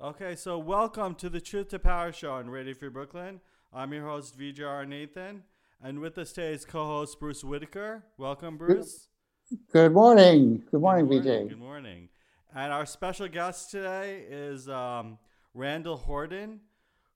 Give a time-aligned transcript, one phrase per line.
[0.00, 3.40] Okay, so welcome to the Truth to Power Show on Radio Free Brooklyn.
[3.72, 5.42] I'm your host, VJR Nathan,
[5.82, 8.04] and with us today is co host Bruce Whitaker.
[8.16, 9.08] Welcome, Bruce.
[9.72, 10.62] Good morning.
[10.70, 11.48] Good morning, Good VJ.
[11.48, 12.10] Good morning.
[12.54, 15.18] And our special guest today is um,
[15.52, 16.60] Randall Horton,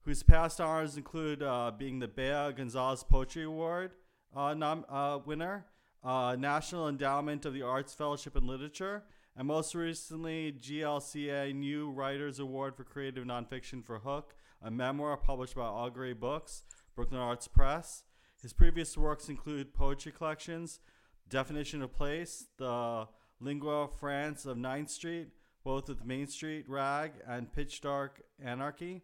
[0.00, 3.92] whose past honors include uh, being the Bea Gonzalez Poetry Award
[4.34, 5.66] uh, nom- uh, winner,
[6.02, 9.04] uh, National Endowment of the Arts Fellowship in Literature,
[9.36, 15.54] and most recently GLCA New Writers Award for Creative Nonfiction for Hook, a memoir published
[15.54, 16.62] by Augury Books,
[16.94, 18.04] Brooklyn Arts Press.
[18.42, 20.80] His previous works include poetry collections,
[21.28, 23.08] Definition of Place, The
[23.40, 25.28] Lingua Franca of 9th Street,
[25.64, 29.02] both with Main Street Rag and Pitch Dark Anarchy,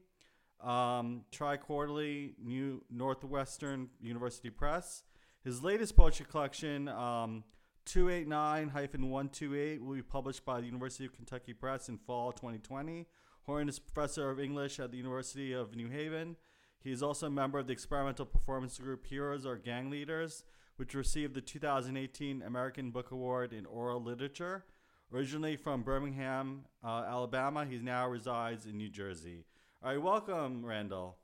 [0.61, 5.05] um, Tri-Quarterly New Northwestern University Press.
[5.45, 7.45] His latest poetry collection, um,
[7.89, 13.07] 289-128 will be published by the University of Kentucky Press in fall 2020.
[13.47, 16.37] Horn is professor of English at the University of New Haven.
[16.85, 20.45] He is also a member of the experimental performance group Heroes Are Gang Leaders,
[20.77, 24.67] which received the 2018 American Book Award in Oral Literature.
[25.11, 29.47] Originally from Birmingham, uh, Alabama, he now resides in New Jersey.
[29.83, 31.17] All right, welcome, Randall.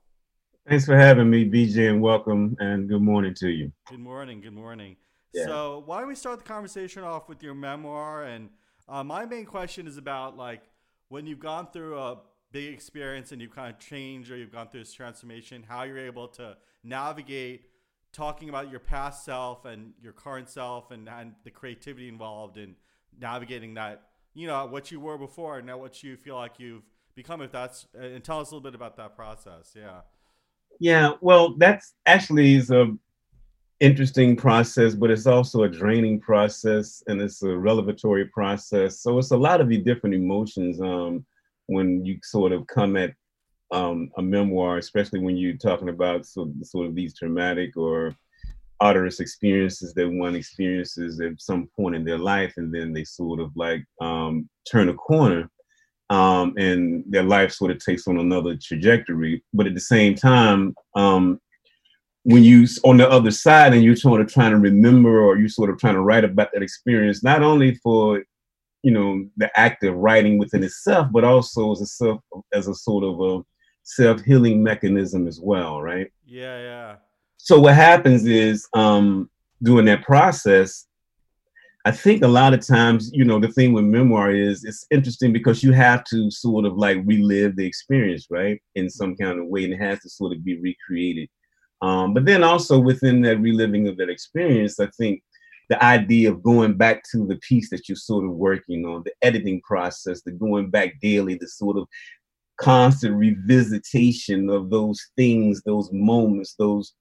[0.67, 3.71] Thanks for having me, BJ, and welcome and good morning to you.
[3.87, 4.41] Good morning.
[4.41, 4.95] Good morning.
[5.35, 5.45] Yeah.
[5.45, 8.23] So, why don't we start the conversation off with your memoir?
[8.23, 8.49] And
[8.87, 10.61] uh, my main question is about like
[11.09, 12.17] when you've gone through a
[12.51, 15.99] big experience and you've kind of changed or you've gone through this transformation, how you're
[15.99, 17.65] able to navigate
[18.13, 22.75] talking about your past self and your current self and, and the creativity involved in
[23.19, 26.83] navigating that, you know, what you were before and now what you feel like you've
[27.13, 27.41] become.
[27.41, 29.73] If that's, uh, and tell us a little bit about that process.
[29.75, 30.01] Yeah.
[30.79, 32.95] Yeah, well, that's actually is a
[33.79, 39.01] interesting process, but it's also a draining process and it's a revelatory process.
[39.01, 41.25] So it's a lot of different emotions um,
[41.67, 43.13] when you sort of come at
[43.71, 48.15] um, a memoir, especially when you're talking about sort of, sort of these traumatic or
[48.81, 53.39] odorous experiences that one experiences at some point in their life, and then they sort
[53.39, 55.49] of like um, turn a corner
[56.09, 59.43] um, and their life sort of takes on another trajectory.
[59.53, 61.39] But at the same time, um,
[62.25, 65.47] when you on the other side and you're sort of trying to remember or you're
[65.47, 68.23] sort of trying to write about that experience, not only for
[68.81, 72.21] you know the act of writing within itself, but also as a self
[72.51, 73.43] as a sort of a
[73.83, 76.11] self healing mechanism as well, right?
[76.25, 76.59] Yeah.
[76.59, 76.95] Yeah.
[77.37, 79.29] So what happens is um,
[79.61, 80.87] during that process,
[81.85, 85.31] I think a lot of times, you know, the thing with memoir is it's interesting
[85.31, 89.45] because you have to sort of like relive the experience, right, in some kind of
[89.45, 91.29] way, and it has to sort of be recreated.
[91.81, 95.21] Um, but then also within that reliving of that experience, I think
[95.69, 99.13] the idea of going back to the piece that you're sort of working on, the
[99.21, 101.87] editing process, the going back daily, the sort of
[102.57, 106.93] constant revisitation of those things, those moments, those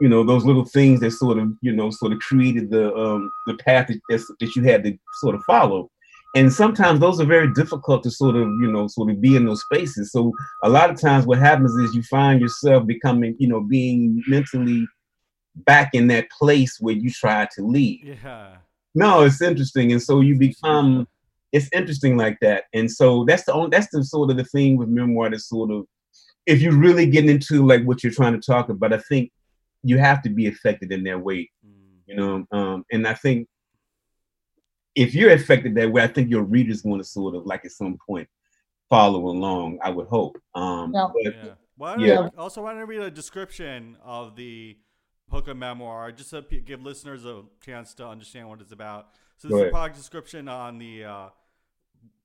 [0.00, 3.30] you know those little things that sort of you know sort of created the um
[3.46, 5.88] the path that, that you had to sort of follow
[6.34, 9.44] and sometimes those are very difficult to sort of you know sort of be in
[9.46, 10.12] those spaces.
[10.12, 14.22] So a lot of times what happens is you find yourself becoming you know being
[14.26, 14.86] mentally
[15.56, 18.56] back in that place where you try to leave Yeah.
[18.94, 19.92] no it's interesting.
[19.92, 21.06] And so you become
[21.52, 22.64] it's interesting like that.
[22.72, 25.70] And so that's the only that's the sort of the thing with memoir that's sort
[25.70, 25.86] of
[26.46, 29.30] if you really get into like what you're trying to talk about i think
[29.82, 31.70] you have to be affected in that way Mm.
[32.06, 33.48] you know um and i think
[34.94, 37.70] if you're affected that way i think your reader's want to sort of like at
[37.72, 38.28] some point
[38.90, 41.54] follow along i would hope um Now- but Yeah.
[41.76, 42.20] Why don't Yeah.
[42.20, 44.78] I, also, why don't I read a description of the
[45.30, 49.08] Hook: A memoir just to give listeners a chance to understand what it's about?
[49.38, 49.72] So this Go is a ahead.
[49.72, 51.28] product description on the uh,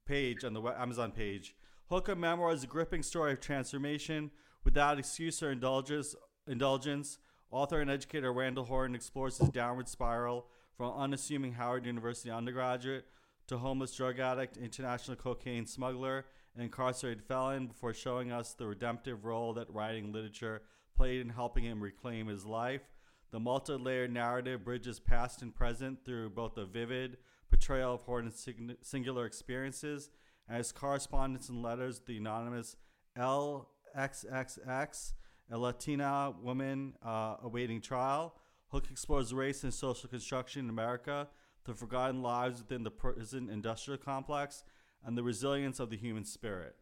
[0.06, 1.56] page on the Amazon page.
[1.90, 4.30] Hook: A memoir is a gripping story of transformation
[4.63, 6.16] without excuse or indulgence.
[6.47, 7.18] Indulgence.
[7.51, 10.46] Author and educator Randall Horton explores his downward spiral
[10.80, 13.06] from unassuming Howard University undergraduate
[13.48, 16.24] to homeless drug addict, international cocaine smuggler,
[16.56, 20.62] and incarcerated felon before showing us the redemptive role that writing literature
[20.96, 22.84] played in helping him reclaim his life.
[23.31, 27.18] The multi layered narrative bridges past and present through both a vivid
[27.50, 28.48] portrayal of Horton's
[28.82, 30.10] singular experiences
[30.48, 32.78] and his correspondence and letters the anonymous
[33.18, 35.12] LXXX,
[35.52, 38.34] a Latina woman uh, awaiting trial.
[38.69, 41.27] Hook explores race and social construction in America,
[41.66, 44.63] the forgotten lives within the prison industrial complex,
[45.04, 46.75] and the resilience of the human spirit.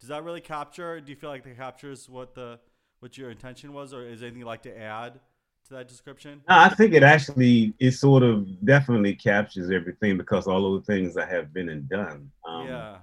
[0.00, 1.00] Does that really capture?
[1.00, 2.60] Do you feel like that captures what the
[3.00, 5.20] what your intention was, or is there anything you'd like to add
[5.68, 6.42] to that description?
[6.48, 10.92] No, I think it actually it sort of definitely captures everything because all of the
[10.92, 12.30] things that have been and done.
[12.46, 12.98] Um, yeah,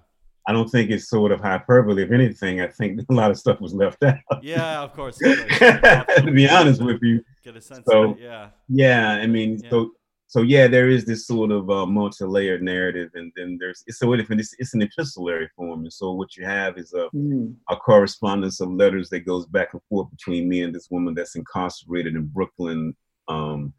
[0.48, 2.04] I don't think it's sort of hyperbole.
[2.04, 4.18] If anything, I think a lot of stuff was left out.
[4.42, 5.18] Yeah, of course.
[5.20, 7.24] to be honest with you.
[7.44, 8.50] Get a sense So, of it, yeah.
[8.70, 9.70] Yeah, I mean, Yeah.
[9.70, 9.92] so
[10.28, 14.14] so yeah, there is this sort of uh, multi-layered narrative, and then there's it's so
[14.14, 17.76] it, it's, it's an epistolary form, and so what you have is a, Mm, a
[17.76, 22.16] correspondence of letters that goes back and forth between me and this woman that's incarcerated
[22.16, 22.96] in Brooklyn,
[23.28, 23.74] um,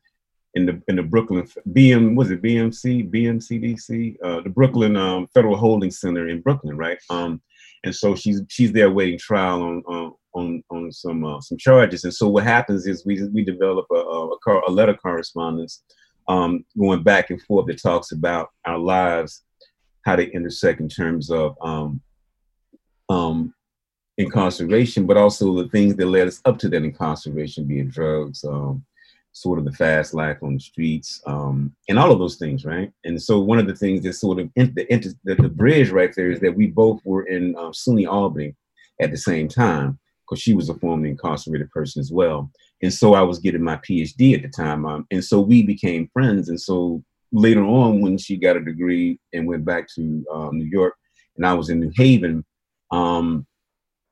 [0.54, 5.56] in the in the Brooklyn BM was it BMC BMCDC uh, the Brooklyn um, Federal
[5.56, 6.98] Holding Center in Brooklyn, right?
[7.10, 7.42] Um,
[7.84, 12.04] and so she's she's there waiting trial on on on, on some uh, some charges,
[12.04, 15.82] and so what happens is we we develop a a, cor- a letter correspondence
[16.28, 19.44] um, going back and forth that talks about our lives,
[20.04, 22.00] how they intersect in terms of um,
[23.08, 23.54] um,
[24.16, 28.44] incarceration, but also the things that led us up to that incarceration, be it drugs,
[28.44, 28.84] um,
[29.36, 32.92] sort of the fast life on the streets, um, and all of those things, right?
[33.02, 35.90] And so one of the things that sort of in, the, inter- the, the bridge
[35.90, 38.54] right there is that we both were in um, SUNY Albany
[39.00, 42.48] at the same time, because she was a formerly incarcerated person as well.
[42.80, 46.10] And so I was getting my PhD at the time, um, and so we became
[46.12, 46.48] friends.
[46.48, 47.02] And so
[47.32, 50.94] later on, when she got a degree and went back to um, New York,
[51.36, 52.44] and I was in New Haven,
[52.92, 53.46] um,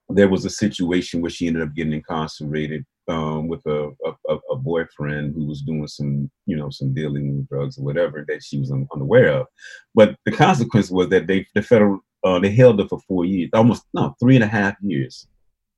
[0.09, 3.91] there was a situation where she ended up getting incarcerated um, with a,
[4.29, 8.25] a, a boyfriend who was doing some, you know, some dealing with drugs or whatever
[8.29, 9.47] that she was un- unaware of.
[9.95, 13.51] But the consequence was that they, the federal, uh, they held her for four years,
[13.53, 15.27] almost no, three and a half years,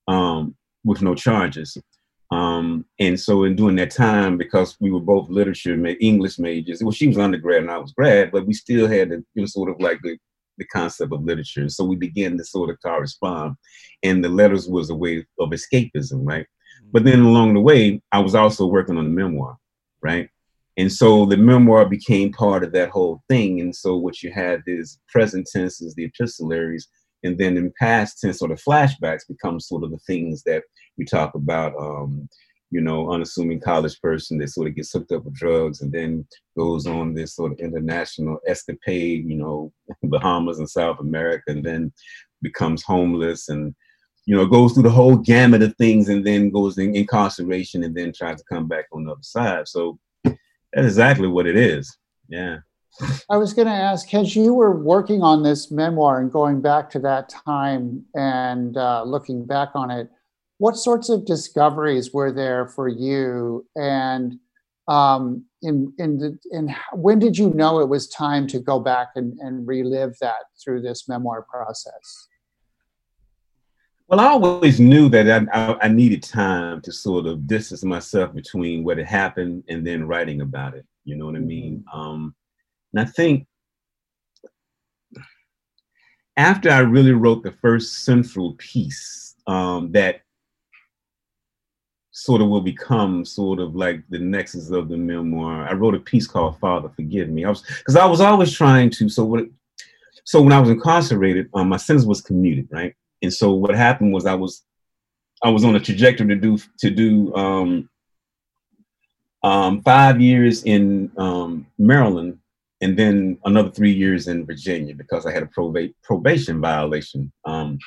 [0.09, 0.55] um,
[0.85, 1.79] with no charges.
[2.31, 6.83] Um, and so in doing that time, because we were both literature, ma- English majors,
[6.83, 9.47] well, she was undergrad and I was grad, but we still had the, you know,
[9.47, 10.19] sort of like the,
[10.59, 11.69] the concept of literature.
[11.69, 13.57] So we began to sort of correspond.
[14.03, 16.47] And the letters was a way of escapism, right?
[16.95, 19.59] But then along the way, I was also working on the memoir,
[20.01, 20.31] right?
[20.77, 23.61] And so the memoir became part of that whole thing.
[23.61, 26.87] And so what you had is present tenses, the epistolaries,
[27.25, 30.63] and then in past tense or the flashbacks become sort of the things that
[30.97, 31.75] we talk about.
[31.77, 32.29] Um,
[32.71, 36.27] you know, unassuming college person that sort of gets hooked up with drugs and then
[36.57, 39.73] goes on this sort of international escapade, you know,
[40.05, 41.93] Bahamas and South America, and then
[42.43, 43.75] becomes homeless and
[44.27, 47.95] you know, goes through the whole gamut of things and then goes in incarceration and
[47.95, 49.69] then tries to come back on the other side.
[49.69, 50.37] So that's
[50.75, 51.97] exactly what it is.
[52.29, 52.59] Yeah.
[53.29, 56.89] I was going to ask, as you were working on this memoir and going back
[56.91, 60.09] to that time and uh, looking back on it,
[60.59, 63.67] what sorts of discoveries were there for you?
[63.75, 64.39] And
[64.87, 69.09] um, in in the, in when did you know it was time to go back
[69.17, 72.29] and, and relive that through this memoir process?
[74.15, 78.33] Well, I always knew that I, I, I needed time to sort of distance myself
[78.33, 80.87] between what had happened and then writing about it.
[81.05, 81.85] You know what I mean?
[81.93, 82.33] Um,
[82.93, 83.49] and I think
[86.37, 90.21] after I really wrote the first central piece um, that
[92.13, 95.99] sort of will become sort of like the nexus of the memoir, I wrote a
[95.99, 99.09] piece called "Father, Forgive Me." I was because I was always trying to.
[99.09, 99.47] So what?
[100.23, 102.95] So when I was incarcerated, um, my sentence was commuted, right?
[103.25, 104.63] And so what happened was I was
[105.43, 107.91] I was on a trajectory to do to do um,
[109.43, 112.39] um, five years in um, Maryland
[112.81, 117.33] and then another three years in Virginia because I had a probate probation violation.
[117.45, 117.79] Um,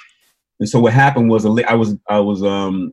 [0.60, 2.92] and so what happened was I was I was um,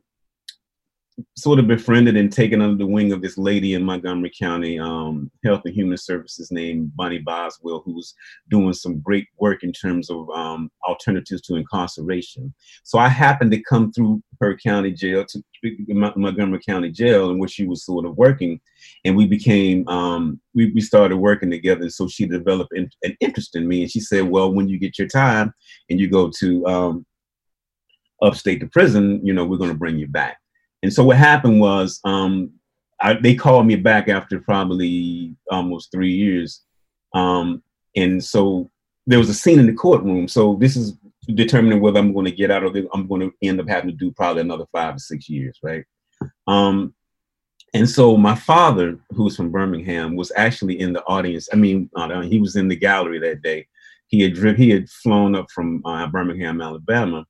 [1.37, 5.31] sort of befriended and taken under the wing of this lady in Montgomery County um,
[5.45, 8.13] Health and Human Services named Bonnie Boswell, who was
[8.49, 12.53] doing some great work in terms of um, alternatives to incarceration.
[12.83, 15.43] So I happened to come through her county jail to
[15.87, 18.59] Montgomery County Jail, in which she was sort of working,
[19.05, 21.89] and we became um, we we started working together.
[21.89, 24.99] So she developed in, an interest in me, and she said, "Well, when you get
[24.99, 25.53] your time
[25.89, 27.05] and you go to um,
[28.21, 30.37] upstate to prison, you know, we're going to bring you back."
[30.85, 32.51] And so what happened was um,
[33.01, 36.61] I, they called me back after probably almost three years.
[37.15, 37.63] Um,
[37.95, 38.69] and so
[39.07, 40.27] there was a scene in the courtroom.
[40.27, 40.95] So this is
[41.33, 43.89] determining whether I'm going to get out of or I'm going to end up having
[43.89, 45.83] to do probably another five or six years, right?
[46.45, 46.93] Um,
[47.73, 51.49] and so my father, who's from Birmingham, was actually in the audience.
[51.51, 53.65] I mean, uh, he was in the gallery that day.
[54.05, 57.25] He had he had flown up from uh, Birmingham, Alabama,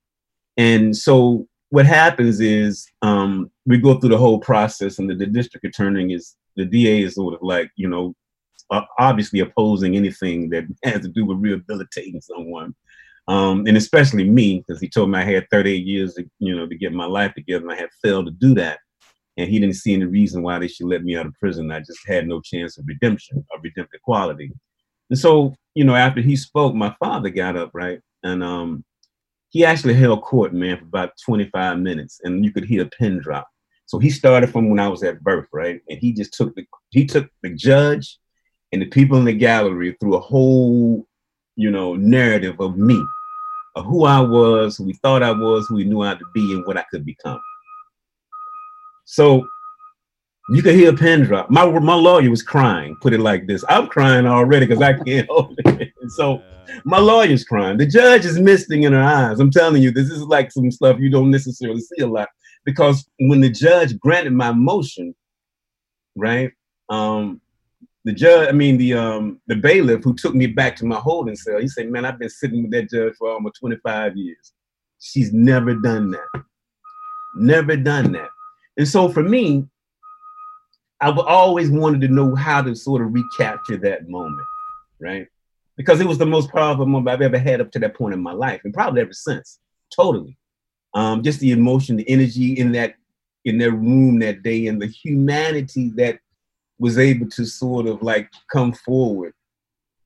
[0.58, 5.26] and so what happens is um, we go through the whole process, and the, the
[5.26, 8.14] district attorney is the DA is sort of like you know
[8.98, 12.74] obviously opposing anything that has to do with rehabilitating someone,
[13.28, 16.66] um, and especially me because he told me I had 38 years to you know
[16.66, 18.78] to get my life together, and I had failed to do that,
[19.36, 21.70] and he didn't see any reason why they should let me out of prison.
[21.70, 24.52] I just had no chance of redemption, of redemptive quality,
[25.10, 28.84] and so you know after he spoke, my father got up right, and um,
[29.56, 33.18] he actually held court, man, for about 25 minutes, and you could hear a pin
[33.18, 33.48] drop.
[33.86, 35.80] So he started from when I was at birth, right?
[35.88, 38.18] And he just took the he took the judge
[38.72, 41.06] and the people in the gallery through a whole,
[41.54, 43.02] you know, narrative of me,
[43.76, 46.52] of who I was, who we thought I was, who we knew I to be,
[46.52, 47.40] and what I could become.
[49.06, 49.46] So
[50.50, 51.48] you could hear a pin drop.
[51.48, 52.94] My my lawyer was crying.
[53.00, 55.94] Put it like this: I'm crying already because I can't hold it.
[56.08, 56.42] So
[56.84, 57.78] my lawyer's crying.
[57.78, 59.40] The judge is misting in her eyes.
[59.40, 62.28] I'm telling you, this is like some stuff you don't necessarily see a lot
[62.64, 65.14] because when the judge granted my motion,
[66.16, 66.50] right?
[66.88, 67.40] Um,
[68.04, 71.36] the judge, I mean the um the bailiff who took me back to my holding
[71.36, 74.52] cell, he said, "Man, I've been sitting with that judge for almost 25 years.
[75.00, 76.44] She's never done that.
[77.36, 78.28] Never done that."
[78.76, 79.66] And so for me,
[81.00, 84.46] I've always wanted to know how to sort of recapture that moment,
[85.00, 85.26] right?
[85.76, 88.22] Because it was the most powerful moment I've ever had up to that point in
[88.22, 89.58] my life, and probably ever since.
[89.94, 90.36] Totally.
[90.94, 92.94] Um, just the emotion, the energy in that
[93.44, 96.18] in that room that day, and the humanity that
[96.78, 99.32] was able to sort of like come forward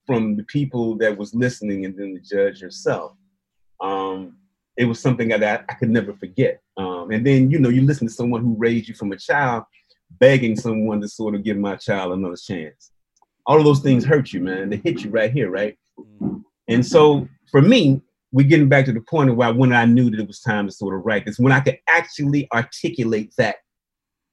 [0.07, 3.13] from the people that was listening, and then the judge herself.
[3.81, 4.37] Um,
[4.77, 6.61] it was something that I, could never forget.
[6.77, 9.65] Um, and then you know, you listen to someone who raised you from a child
[10.19, 12.91] begging someone to sort of give my child another chance.
[13.51, 14.71] All of those things hurt you, man.
[14.71, 15.77] They hit you right here, right?
[16.69, 20.09] And so for me, we're getting back to the point of why when I knew
[20.09, 23.57] that it was time to sort of write, this, when I could actually articulate that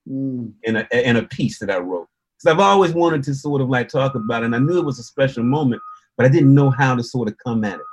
[0.08, 0.54] mm.
[0.62, 2.08] in a in a piece that I wrote.
[2.38, 4.86] Because I've always wanted to sort of like talk about it, and I knew it
[4.86, 5.82] was a special moment,
[6.16, 7.86] but I didn't know how to sort of come at it.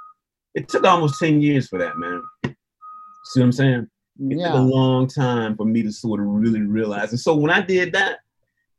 [0.54, 2.22] It took almost 10 years for that, man.
[2.44, 3.88] See what I'm saying?
[4.28, 4.48] It yeah.
[4.48, 7.12] took a long time for me to sort of really realize.
[7.12, 8.18] And so when I did that,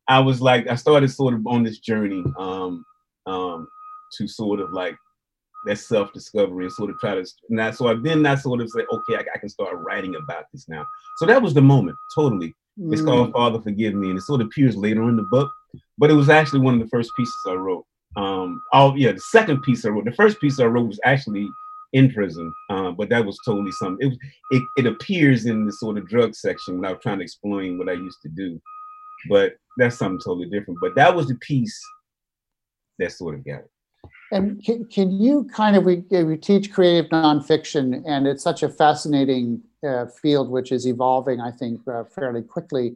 [0.08, 2.86] I was like, I started sort of on this journey um,
[3.26, 3.68] um,
[4.18, 4.96] to sort of like
[5.66, 7.26] that self discovery and sort of try to.
[7.50, 10.46] Now, so I then I sort of say, okay, I, I, can start writing about
[10.54, 10.86] this now.
[11.18, 12.54] So that was the moment, totally.
[12.80, 12.94] Mm.
[12.94, 15.52] It's called Father Forgive Me, and it sort of appears later in the book,
[15.98, 17.86] but it was actually one of the first pieces I wrote.
[18.16, 20.06] Um, oh yeah, the second piece I wrote.
[20.06, 21.50] The first piece I wrote was actually
[21.94, 24.12] in prison, uh, but that was totally something.
[24.12, 24.18] It,
[24.52, 27.78] it, it appears in the sort of drug section when I was trying to explain
[27.78, 28.62] what I used to do,
[29.29, 30.79] but that's something totally different.
[30.82, 31.79] But that was the piece
[33.00, 33.72] that sort of got it.
[34.32, 38.70] And can, can you kind of we, we teach creative nonfiction, and it's such a
[38.70, 42.96] fascinating uh, field which is evolving, I think, uh, fairly quickly.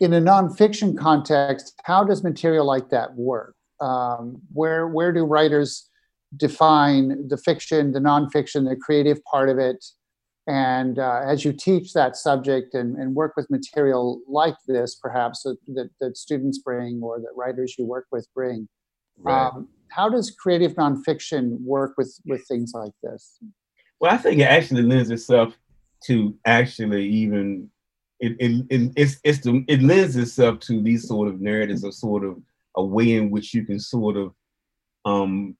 [0.00, 3.54] In a nonfiction context, how does material like that work?
[3.80, 5.88] Um, where where do writers
[6.36, 9.84] define the fiction, the nonfiction, the creative part of it.
[10.50, 15.44] And uh, as you teach that subject and, and work with material like this, perhaps
[15.44, 18.68] that, that, that, students bring or that writers you work with bring,
[19.18, 19.46] right.
[19.46, 23.38] um, how does creative nonfiction work with, with things like this?
[24.00, 25.56] Well, I think it actually lends itself
[26.06, 27.70] to actually even
[28.18, 31.92] it, it, it it's it's the, it lends itself to these sort of narratives or
[31.92, 32.38] sort of
[32.76, 34.32] a way in which you can sort of
[35.04, 35.56] um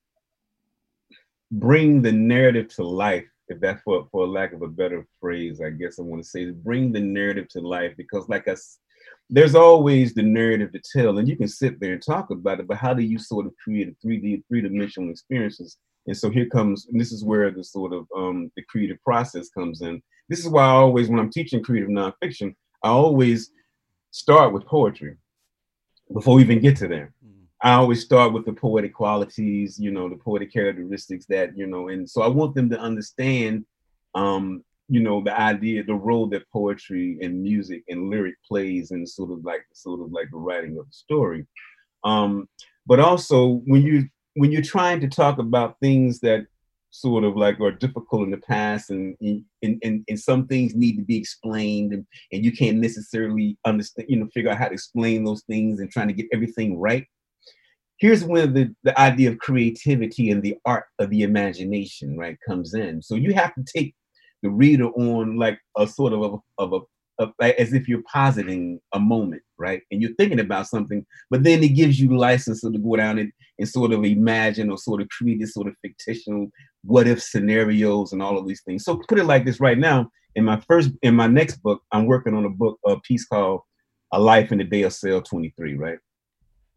[1.52, 5.68] bring the narrative to life if that's for, for lack of a better phrase i
[5.68, 8.54] guess i want to say is bring the narrative to life because like I,
[9.28, 12.66] there's always the narrative to tell and you can sit there and talk about it
[12.66, 15.76] but how do you sort of create a 3d three-dimensional experiences?
[16.06, 19.50] And so here comes and this is where the sort of um, the creative process
[19.50, 20.02] comes in.
[20.28, 23.50] This is why i always when i'm teaching creative nonfiction i always
[24.10, 25.16] start with poetry
[26.12, 27.12] before we even get to there
[27.62, 31.88] I always start with the poetic qualities, you know, the poetic characteristics that, you know,
[31.88, 33.66] and so I want them to understand,
[34.14, 39.06] um, you know, the idea, the role that poetry and music and lyric plays in
[39.06, 41.46] sort of like, sort of like the writing of the story.
[42.02, 42.48] Um,
[42.86, 46.46] but also when you, when you're trying to talk about things that
[46.90, 50.96] sort of like are difficult in the past and and, and, and some things need
[50.96, 54.74] to be explained and, and you can't necessarily understand you know figure out how to
[54.74, 57.06] explain those things and trying to get everything right
[58.00, 62.74] here's where the, the idea of creativity and the art of the imagination right comes
[62.74, 63.00] in.
[63.02, 63.94] So you have to take
[64.42, 66.80] the reader on like a sort of a, of a
[67.18, 69.82] of, as if you're positing a moment right?
[69.90, 73.30] And you're thinking about something but then it gives you license to go down and,
[73.58, 76.50] and sort of imagine or sort of create this sort of fictional
[76.82, 78.84] what if scenarios and all of these things.
[78.84, 82.06] So put it like this right now in my first in my next book i'm
[82.06, 83.60] working on a book a piece called
[84.12, 85.98] a life in the day of cell 23 right?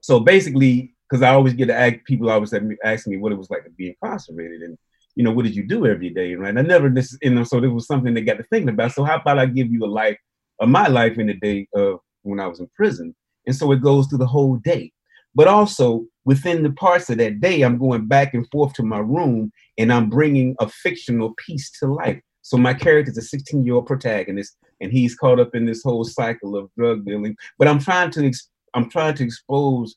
[0.01, 3.50] So basically because I always get to ask people always ask me what it was
[3.50, 4.78] like to be incarcerated and
[5.16, 6.58] you know what did you do every day right?
[6.58, 8.94] I never this you know so there was something they got to thinking about.
[8.94, 10.18] So how about I give you a life
[10.60, 13.82] of my life in the day of when I was in prison, and so it
[13.82, 14.92] goes through the whole day.
[15.36, 19.00] But also within the parts of that day, I'm going back and forth to my
[19.00, 22.22] room and I'm bringing a fictional piece to life.
[22.42, 25.82] So my character is a 16 year old protagonist, and he's caught up in this
[25.82, 27.36] whole cycle of drug dealing.
[27.58, 28.32] But I'm trying to
[28.74, 29.96] I'm trying to expose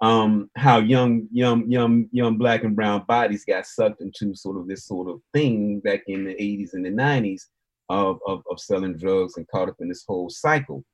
[0.00, 4.66] um, how young, young, young, young black and brown bodies got sucked into sort of
[4.66, 7.42] this sort of thing back in the 80s and the 90s
[7.90, 10.84] of, of, of selling drugs and caught up in this whole cycle.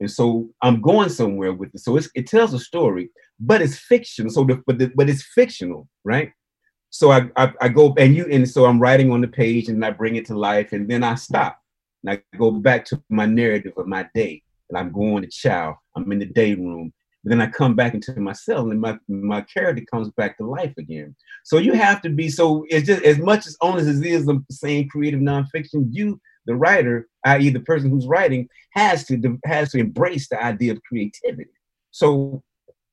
[0.00, 1.80] And so I'm going somewhere with it.
[1.80, 3.10] So it tells a story,
[3.40, 4.30] but it's fiction.
[4.30, 6.32] So the, but the, but it's fictional, right?
[6.90, 9.84] So I, I, I go and you and so I'm writing on the page and
[9.84, 11.58] I bring it to life and then I stop
[12.02, 15.78] and I go back to my narrative of my day and I'm going to chow.
[15.94, 16.92] I'm in the day room.
[17.26, 20.72] But then I come back into myself and my, my character comes back to life
[20.78, 21.16] again.
[21.42, 24.28] So you have to be so it's just as much as honest as it is
[24.28, 29.72] of saying creative nonfiction, you the writer, i.e., the person who's writing, has to has
[29.72, 31.50] to embrace the idea of creativity.
[31.90, 32.44] So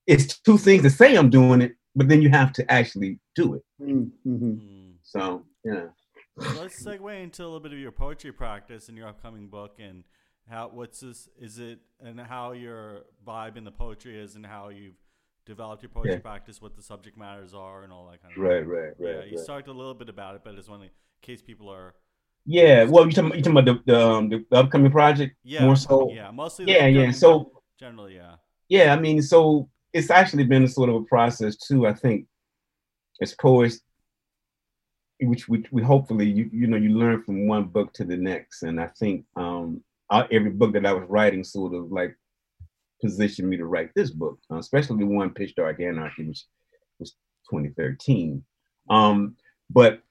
[0.07, 3.53] it's two things to say I'm doing it, but then you have to actually do
[3.53, 3.61] it.
[3.79, 4.35] Mm-hmm.
[4.35, 4.91] Hmm.
[5.03, 5.89] So yeah.
[6.35, 10.03] Let's segue into a little bit of your poetry practice and your upcoming book and
[10.49, 14.69] how what's this is it and how your vibe in the poetry is and how
[14.69, 14.95] you've
[15.45, 16.19] developed your poetry yeah.
[16.19, 18.41] practice, what the subject matters are, and all that kind of.
[18.41, 18.69] Right, thing.
[18.69, 19.15] right, right.
[19.15, 19.47] Yeah, you right.
[19.47, 21.93] talked a little bit about it, but it's only in case people are
[22.45, 25.35] yeah, well, you talking, you talking about the the, um, the, the upcoming project?
[25.43, 26.11] Yeah, more so.
[26.11, 26.65] Yeah, mostly.
[26.67, 27.11] Yeah, yeah.
[27.11, 28.35] So generally, yeah.
[28.67, 31.87] Yeah, I mean, so it's actually been a sort of a process too.
[31.87, 32.25] I think
[33.21, 33.79] as poets,
[35.21, 38.63] which we, we hopefully you you know you learn from one book to the next,
[38.63, 39.81] and I think um
[40.13, 42.15] I, every book that I was writing sort of like
[43.01, 46.45] positioned me to write this book, uh, especially the one Pitch Dark Anarchy, which
[46.99, 47.11] was
[47.49, 48.43] 2013.
[48.89, 49.35] Um,
[49.69, 50.03] but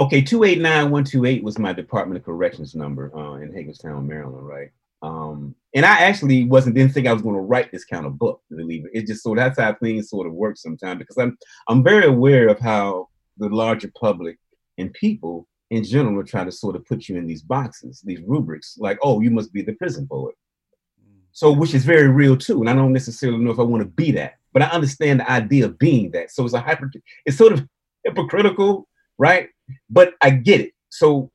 [0.00, 4.70] Okay, 289128 was my Department of Corrections number uh, in Hagerstown, Maryland, right?
[5.02, 8.16] Um, and I actually wasn't didn't think I was going to write this kind of
[8.16, 8.92] book, believe it.
[8.94, 11.36] It just so that's how things sort of work sometimes because I'm
[11.68, 13.08] I'm very aware of how
[13.38, 14.38] the larger public
[14.78, 18.20] and people in general are trying to sort of put you in these boxes, these
[18.26, 20.34] rubrics, like, oh, you must be the prison poet.
[21.32, 21.58] So mm.
[21.58, 22.60] which is very real too.
[22.60, 25.30] And I don't necessarily know if I want to be that, but I understand the
[25.30, 26.30] idea of being that.
[26.30, 26.90] So it's a hyper
[27.26, 27.66] it's sort of
[28.04, 29.50] hypocritical, right?
[29.90, 30.72] but I get it.
[30.90, 31.30] So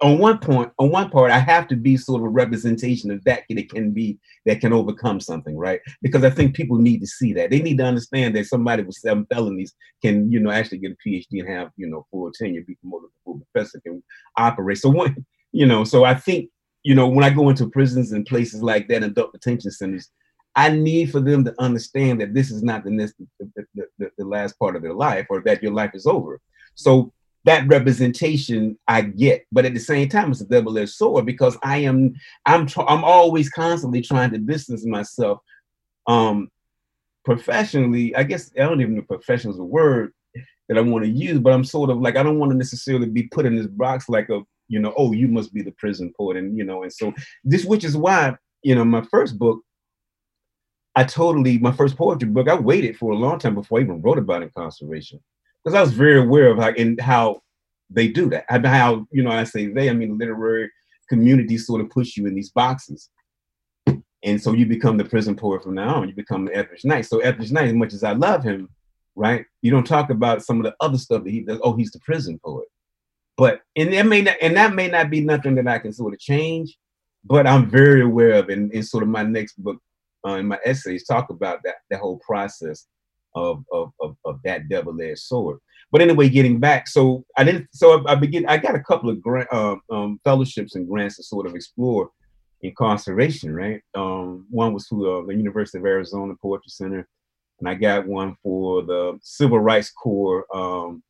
[0.00, 3.22] on one point, on one part, I have to be sort of a representation of
[3.24, 5.80] that that can be that can overcome something, right?
[6.02, 7.50] Because I think people need to see that.
[7.50, 11.08] They need to understand that somebody with seven felonies can, you know, actually get a
[11.08, 14.02] PhD and have, you know, full tenure, be promoted to full professor, can
[14.36, 14.78] operate.
[14.78, 16.50] So one, you know, so I think,
[16.84, 20.10] you know, when I go into prisons and places like that, adult detention centers,
[20.54, 22.90] I need for them to understand that this is not the,
[23.38, 26.40] the, the, the, the last part of their life or that your life is over.
[26.74, 27.12] So
[27.44, 31.78] that representation I get, but at the same time, it's a double-edged sword because I
[31.78, 35.38] am I'm tr- I'm always constantly trying to distance myself
[36.06, 36.50] um
[37.24, 38.14] professionally.
[38.14, 40.12] I guess I don't even know professional is a word
[40.68, 43.08] that I want to use, but I'm sort of like I don't want to necessarily
[43.08, 46.12] be put in this box like a you know oh you must be the prison
[46.16, 47.12] poet and you know and so
[47.44, 49.60] this which is why you know my first book
[50.94, 54.02] I totally my first poetry book I waited for a long time before I even
[54.02, 55.20] wrote about incarceration
[55.64, 57.42] because I was very aware of how and how
[57.90, 58.44] they do that.
[58.48, 60.70] How you know I say they, I mean the literary
[61.08, 63.08] community sort of push you in these boxes,
[64.22, 66.08] and so you become the prison poet from now on.
[66.08, 67.06] You become the Etheridge Knight.
[67.06, 68.68] So Etheridge Knight, as much as I love him,
[69.14, 69.44] right?
[69.62, 71.60] You don't talk about some of the other stuff that he does.
[71.62, 72.68] Oh, he's the prison poet,
[73.36, 76.14] but and that may not and that may not be nothing that I can sort
[76.14, 76.76] of change,
[77.24, 79.78] but I'm very aware of in, in sort of my next book,
[80.26, 82.86] uh, in my essays, talk about that that whole process
[83.38, 85.58] of, of, of, of that double-edged sword.
[85.90, 87.68] But anyway, getting back, so I didn't.
[87.72, 88.44] So I, I begin.
[88.46, 92.10] I got a couple of grant, um, um, fellowships and grants to sort of explore
[92.60, 93.54] incarceration.
[93.54, 93.80] Right.
[93.94, 97.08] Um, one was through uh, the University of Arizona Poetry Center,
[97.60, 101.02] and I got one for the Civil Rights Corps um,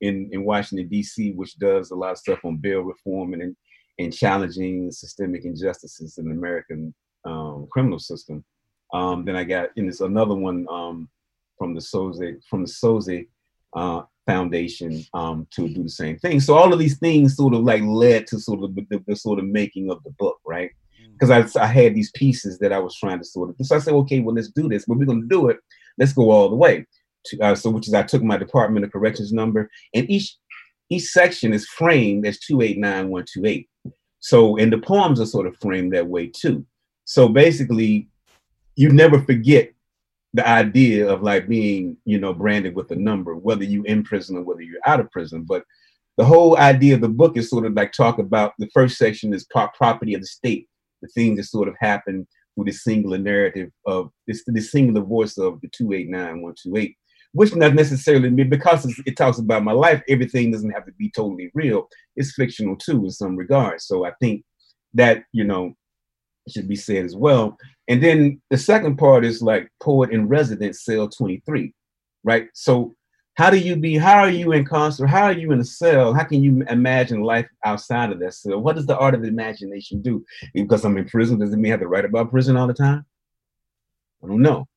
[0.00, 3.56] in in Washington D.C., which does a lot of stuff on bail reform and
[3.98, 8.44] and challenging systemic injustices in the American um, criminal system.
[8.92, 10.66] Then I got, and there's another one
[11.58, 13.26] from the Soze from the Soze
[13.74, 16.40] uh, Foundation um, to do the same thing.
[16.40, 19.16] So all of these things sort of like led to sort of the, the, the
[19.16, 20.70] sort of making of the book, right?
[21.12, 21.60] Because mm.
[21.60, 23.56] I, I had these pieces that I was trying to sort of.
[23.66, 24.84] So I said, okay, well let's do this.
[24.86, 25.58] But we're going to do it.
[25.98, 26.86] Let's go all the way.
[27.26, 30.36] To, uh, so which is I took my Department of Corrections number, and each
[30.90, 33.68] each section is framed as two eight nine one two eight.
[34.18, 36.66] So and the poems are sort of framed that way too.
[37.04, 38.08] So basically,
[38.76, 39.72] you never forget
[40.34, 44.36] the idea of like being, you know, branded with a number, whether you in prison
[44.36, 45.44] or whether you're out of prison.
[45.46, 45.64] But
[46.16, 49.34] the whole idea of the book is sort of like talk about the first section
[49.34, 50.68] is property of the state,
[51.00, 55.38] the things that sort of happen with the singular narrative of this the singular voice
[55.38, 56.96] of the 289128
[57.34, 61.50] which not necessarily because it talks about my life everything doesn't have to be totally
[61.54, 64.44] real it's fictional too in some regards so i think
[64.94, 65.72] that you know
[66.48, 67.56] should be said as well.
[67.88, 71.74] And then the second part is like poet in residence cell 23
[72.24, 72.48] right?
[72.54, 72.94] So
[73.34, 75.06] how do you be how are you in concert?
[75.06, 76.12] How are you in a cell?
[76.12, 78.60] How can you imagine life outside of that cell?
[78.60, 80.24] What does the art of imagination do?
[80.54, 82.74] Because i'm in prison does it mean I have to write about prison all the
[82.74, 83.06] time?
[84.22, 84.68] I don't know.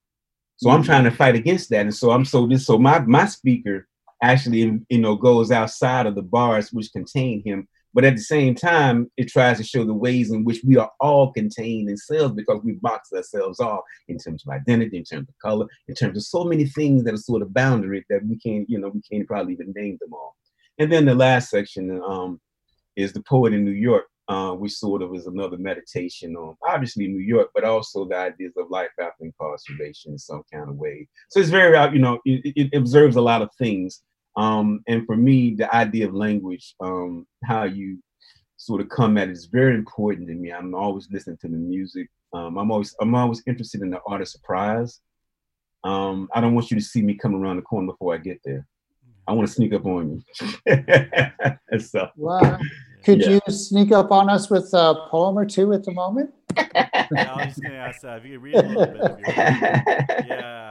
[0.58, 0.86] So i'm mm-hmm.
[0.86, 1.82] trying to fight against that.
[1.82, 3.88] And so i'm so this so my my speaker
[4.22, 8.54] actually you know goes outside of the bars which contain him but at the same
[8.54, 12.34] time, it tries to show the ways in which we are all contained in cells
[12.34, 13.80] because we box ourselves off
[14.10, 17.14] in terms of identity, in terms of color, in terms of so many things that
[17.14, 20.14] are sort of boundary that we can't, you know, we can't probably even name them
[20.14, 20.36] all.
[20.78, 22.42] And then the last section um,
[22.98, 27.08] is the poet in New York, uh, which sort of is another meditation on obviously
[27.08, 31.08] New York, but also the ideas of life after incarceration in some kind of way.
[31.30, 34.02] So it's very, uh, you know, it, it observes a lot of things
[34.36, 38.00] um, and for me, the idea of language, um, how you
[38.58, 40.52] sort of come at it is very important to me.
[40.52, 42.10] I'm always listening to the music.
[42.34, 45.00] Um, I'm always I'm always interested in the art of surprise.
[45.84, 48.40] Um, I don't want you to see me come around the corner before I get
[48.44, 48.68] there.
[49.28, 50.24] I want to sneak up on
[50.68, 51.80] you.
[51.80, 52.60] so, wow.
[53.04, 53.30] Could yeah.
[53.30, 56.32] you sneak up on us with a poem or two at the moment?
[56.58, 58.18] yeah, I was just gonna ask that.
[58.18, 59.20] If you could read a little bit.
[60.28, 60.65] Yeah.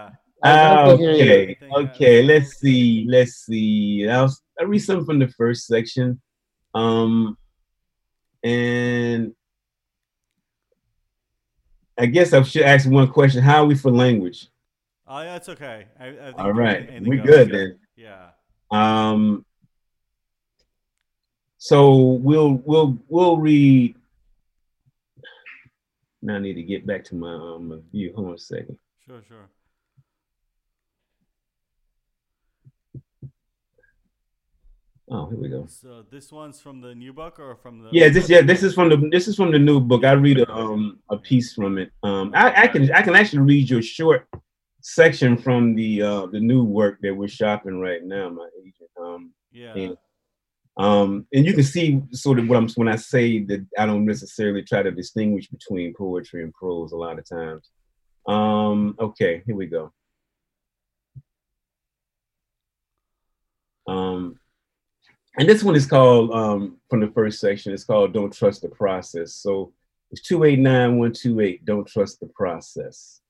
[0.44, 2.22] Okay, okay.
[2.22, 3.06] Let's see.
[3.08, 4.06] Let's see.
[4.08, 6.20] I'll, I'll read something from the first section.
[6.74, 7.38] Um,
[8.42, 9.34] and
[11.96, 13.42] I guess I should ask one question.
[13.42, 14.48] How are we for language?
[15.06, 15.86] Oh, yeah, that's okay.
[15.98, 17.78] I, I All right, we're good then.
[17.96, 18.30] Yeah.
[18.70, 19.44] Um.
[21.58, 23.94] So we'll we'll we'll read.
[26.20, 28.12] Now I need to get back to my um view.
[28.14, 28.78] Hold on a second.
[29.06, 29.48] Sure, sure.
[35.10, 35.66] Oh, here we go.
[35.68, 38.74] So this one's from the new book or from the Yeah, this yeah, this is
[38.74, 40.02] from the this is from the new book.
[40.04, 41.90] I read a um a piece from it.
[42.02, 44.26] Um I, I can I can actually read your short
[44.80, 48.90] section from the uh the new work that we're shopping right now, my agent.
[48.98, 49.74] Um yeah.
[49.74, 49.96] And,
[50.78, 54.06] um and you can see sort of what I'm when I say that I don't
[54.06, 57.68] necessarily try to distinguish between poetry and prose a lot of times.
[58.26, 59.92] Um okay, here we go.
[63.86, 64.40] Um
[65.36, 67.72] and this one is called um, from the first section.
[67.72, 69.72] It's called "Don't Trust the Process." So
[70.10, 71.64] it's two eight nine one two eight.
[71.64, 73.20] Don't trust the process.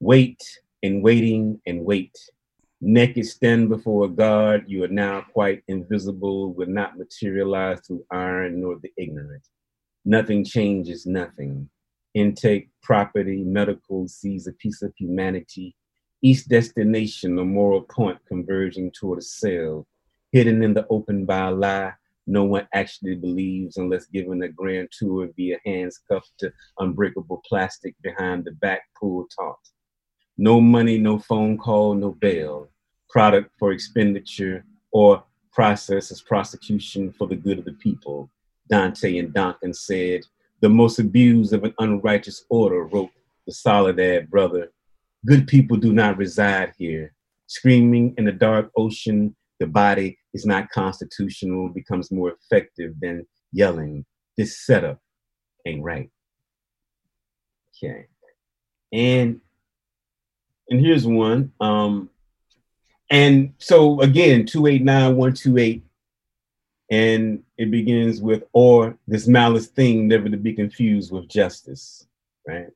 [0.00, 0.42] Wait
[0.82, 2.16] and waiting and wait.
[2.80, 4.64] Naked stand before God.
[4.66, 6.54] You are now quite invisible.
[6.54, 9.42] Will not materialize through iron nor the ignorant.
[10.04, 11.04] Nothing changes.
[11.04, 11.68] Nothing.
[12.14, 13.42] Intake property.
[13.44, 15.76] Medical sees a piece of humanity.
[16.22, 19.86] Each destination, a moral point converging toward a cell
[20.32, 21.92] hidden in the open by a lie
[22.28, 27.94] no one actually believes unless given a grand tour via hands cuffed to unbreakable plastic
[28.02, 29.58] behind the back pool taut.
[30.36, 32.68] No money, no phone call, no bail.
[33.08, 34.62] Product for expenditure
[34.92, 38.30] or process as prosecution for the good of the people.
[38.68, 40.20] Dante and Duncan said,
[40.60, 43.10] the most abused of an unrighteous order, wrote
[43.46, 44.70] the Soledad brother.
[45.24, 47.14] Good people do not reside here.
[47.46, 54.04] Screaming in the dark ocean the body is not constitutional, becomes more effective than yelling,
[54.36, 55.00] this setup
[55.66, 56.10] ain't right.
[57.76, 58.06] Okay.
[58.92, 59.40] And
[60.70, 61.52] and here's one.
[61.60, 62.10] Um,
[63.10, 65.84] and so again, 289128,
[66.90, 72.06] and it begins with, or this malice thing never to be confused with justice,
[72.46, 72.68] right?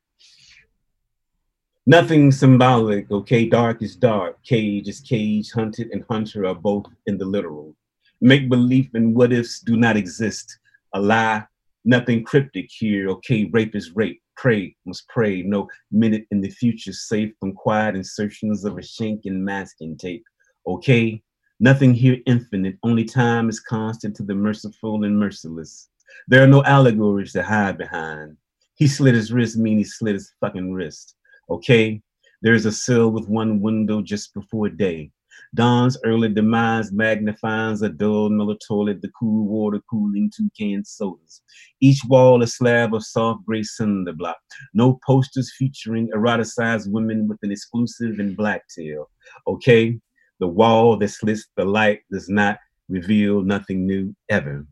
[1.86, 3.48] Nothing symbolic, okay?
[3.48, 7.74] Dark is dark, cage is cage, hunted and hunter are both in the literal.
[8.20, 10.60] Make belief and what ifs do not exist.
[10.94, 11.44] A lie,
[11.84, 13.46] nothing cryptic here, okay?
[13.46, 15.42] Rape is rape, pray must pray.
[15.42, 20.24] No minute in the future safe from quiet insertions of a shank and masking tape,
[20.68, 21.20] okay?
[21.58, 25.88] Nothing here infinite, only time is constant to the merciful and merciless.
[26.28, 28.36] There are no allegories to hide behind.
[28.76, 31.16] He slit his wrist, mean he slit his fucking wrist.
[31.52, 32.00] Okay,
[32.40, 35.10] there's a cell with one window just before day.
[35.54, 41.42] Dawn's early demise magnifies a dull mellow toilet, the cool water cooling two canned sodas.
[41.82, 44.38] Each wall a slab of soft gray cinder block.
[44.72, 49.10] No posters featuring eroticized women with an exclusive in black tail.
[49.46, 50.00] Okay,
[50.40, 52.56] the wall that slits the light does not
[52.88, 54.66] reveal nothing new ever.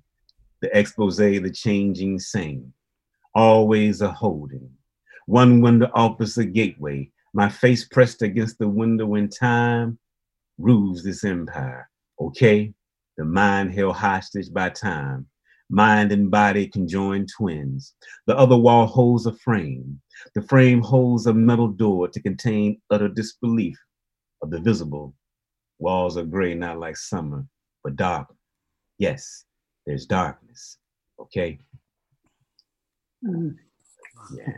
[0.63, 2.73] The expose, the changing same.
[3.35, 4.71] Always a holding
[5.31, 9.97] One window offers a gateway, my face pressed against the window in time
[10.59, 11.89] rules this empire.
[12.21, 12.75] Okay?
[13.17, 15.29] The mind held hostage by time.
[15.71, 17.95] Mind and body conjoined twins.
[18.27, 20.01] The other wall holds a frame.
[20.35, 23.79] The frame holds a metal door to contain utter disbelief
[24.43, 25.15] of the visible.
[25.79, 27.47] Walls are gray, not like summer,
[27.85, 28.35] but dark.
[28.99, 29.45] Yes,
[29.87, 30.79] there's darkness.
[31.21, 31.61] Okay?
[33.25, 33.55] Mm.
[34.37, 34.55] Yeah.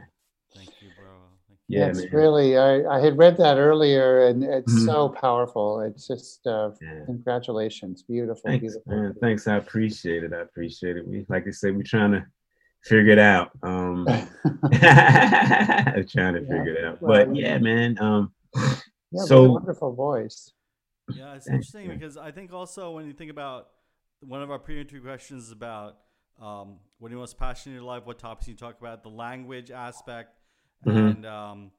[0.55, 1.11] Thank you, bro.
[1.49, 2.11] Thank Yeah, it's man.
[2.13, 4.85] really, I, I had read that earlier and it's Mhm.
[4.87, 5.81] so powerful.
[5.81, 7.05] It's just, uh, Yeah.
[7.07, 8.03] congratulations.
[8.03, 8.93] Beautiful, Thanks, beautiful.
[8.95, 9.15] man.
[9.21, 9.49] Thanks.
[9.49, 10.33] I appreciate it.
[10.35, 11.07] I appreciate it.
[11.07, 12.27] We, like I said, we're trying to
[12.85, 13.51] figure it out.
[13.63, 14.07] Um,
[14.83, 17.01] trying to Yeah, figure it out.
[17.03, 17.97] well, But yeah, man.
[18.01, 18.63] Um, yeah,
[19.11, 20.53] what a so wonderful voice.
[21.15, 21.99] Yeah, it's interesting man.
[21.99, 23.69] because I think also when you think about
[24.21, 25.99] one of our pre-interview questions is about
[26.41, 29.09] um, what are you most passionate in your life, what topics you talk about, the
[29.11, 30.37] language aspect,
[30.87, 31.11] Mhm.
[31.17, 31.71] and um,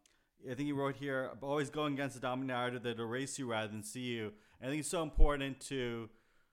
[0.49, 3.67] I think he wrote here always going against the dominant narrative that erase you rather
[3.67, 4.31] than see you.
[4.59, 6.09] And I think it's so important to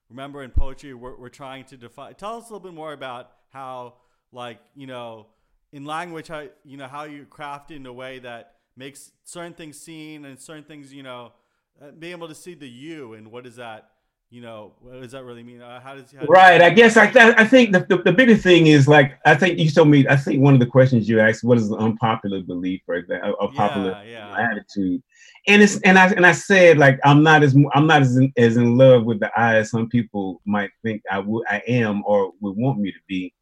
[0.09, 2.13] remember in poetry we're, we're trying to define.
[2.15, 3.95] Tell us a little bit more about how,
[4.31, 5.27] like you know,
[5.71, 9.53] in language, how you know how you craft it in a way that makes certain
[9.53, 11.33] things seen and certain things you know
[11.81, 13.89] uh, being able to see the you and what is that
[14.31, 15.61] you know what does that really mean?
[15.61, 18.35] Uh, how does how does- right, I guess I, I think the, the, the bigger
[18.35, 21.19] thing is like I think you told me I think one of the questions you
[21.19, 24.49] asked what is the unpopular belief or a, a popular yeah yeah.
[24.49, 25.03] attitude?
[25.47, 28.31] And it's and I and I said like I'm not as I'm not as in,
[28.37, 32.01] as in love with the eye as some people might think I would I am
[32.05, 33.33] or would want me to be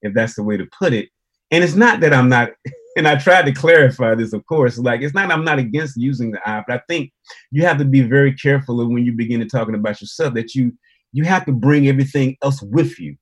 [0.00, 1.10] if that's the way to put it.
[1.50, 2.50] And it's not that I'm not
[2.96, 4.78] and I tried to clarify this of course.
[4.78, 7.12] Like it's not I'm not against using the eye but I think
[7.50, 10.72] you have to be very careful when you begin to talking about yourself that you
[11.12, 13.16] you have to bring everything else with you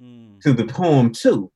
[0.00, 1.52] Mm, to the poem too.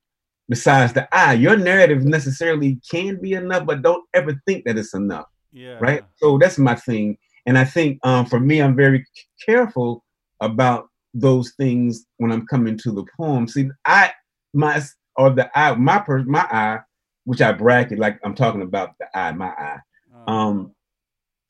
[0.49, 4.93] Besides the eye your narrative necessarily can be enough but don't ever think that it's
[4.93, 5.77] enough yeah.
[5.79, 6.03] right?
[6.17, 9.05] So that's my thing, and I think um, for me, I'm very
[9.43, 10.03] careful
[10.41, 13.47] about those things when I'm coming to the poem.
[13.47, 14.11] See, I
[14.53, 14.81] my
[15.15, 16.79] or the eye, my per, my eye,
[17.25, 19.79] which I bracket like I'm talking about the eye, my eye.
[20.27, 20.71] Um,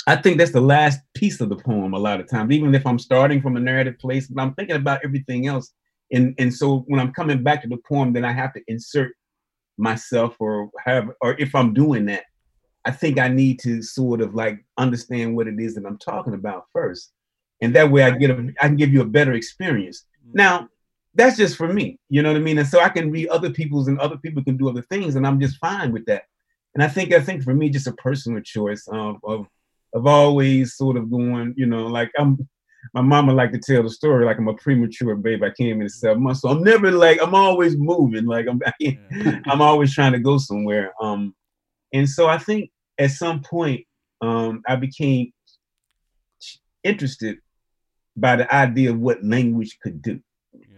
[0.08, 2.86] I think that's the last piece of the poem a lot of times, even if
[2.86, 5.74] I'm starting from a narrative place, but I'm thinking about everything else.
[6.12, 9.14] And and so when I'm coming back to the poem, then I have to insert
[9.78, 12.24] myself or have or if I'm doing that,
[12.86, 16.36] I think I need to sort of like understand what it is that I'm talking
[16.36, 17.12] about first.
[17.62, 20.06] And that way I get a I can give you a better experience.
[20.28, 20.70] Mm, Now,
[21.16, 22.58] that's just for me, you know what I mean?
[22.58, 25.26] And so I can read other people's and other people can do other things, and
[25.26, 26.24] I'm just fine with that.
[26.74, 29.48] And I think I think for me, just a personal choice um, of
[29.94, 32.48] of always sort of going, you know, like I'm
[32.94, 35.42] my mama like to tell the story like I'm a premature babe.
[35.44, 38.62] I came in at seven months, so I'm never like I'm always moving, like I'm.
[39.46, 40.94] I'm always trying to go somewhere.
[41.02, 41.34] Um,
[41.94, 43.86] and so I think at some point
[44.22, 45.32] um, I became
[46.84, 47.38] interested
[48.18, 50.20] by the idea of what language could do.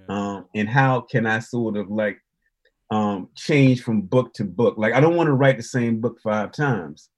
[0.10, 2.20] Um, and how can I sort of like
[2.92, 4.76] um, change from book to book.
[4.78, 7.10] Like I don't want to write the same book five times.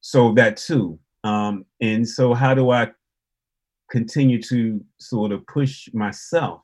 [0.00, 0.98] So that too.
[1.24, 2.90] Um, and so how do I
[3.90, 6.62] continue to sort of push myself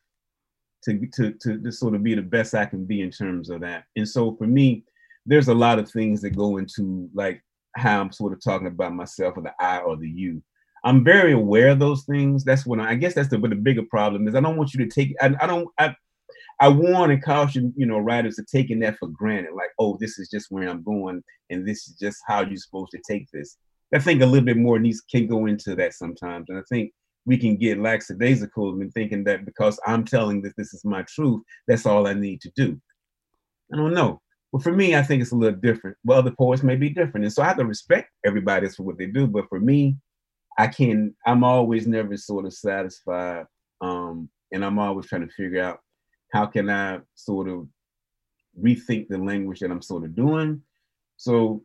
[0.85, 3.61] to, to, to, to sort of be the best I can be in terms of
[3.61, 3.85] that?
[3.97, 4.85] And so for me,
[5.25, 7.43] there's a lot of things that go into like
[7.77, 10.43] how I'm sort of talking about myself or the I or the you.
[10.85, 12.45] I'm very aware of those things.
[12.45, 14.75] That's when I, I guess that's the but the bigger problem is I don't want
[14.75, 15.95] you to take I, I don't I
[16.61, 20.19] I warn and caution, you know, writers to taking that for granted, like, oh, this
[20.19, 23.57] is just where I'm going, and this is just how you're supposed to take this.
[23.95, 26.93] I think a little bit more needs can go into that sometimes, and I think
[27.27, 31.43] we can get lackadaisical in thinking that because I'm telling that this is my truth,
[31.69, 32.81] that's all I need to do.
[33.73, 34.21] I don't know.
[34.53, 35.97] But for me, I think it's a little different.
[36.05, 38.99] Well, other poets may be different, and so I have to respect everybody for what
[38.99, 39.27] they do.
[39.27, 39.97] But for me,
[40.59, 41.15] I can.
[41.25, 43.47] I'm always never sort of satisfied,
[43.81, 45.79] um, and I'm always trying to figure out
[46.33, 47.69] how can I sort of
[48.61, 50.61] rethink the language that I'm sort of doing.
[51.17, 51.63] So,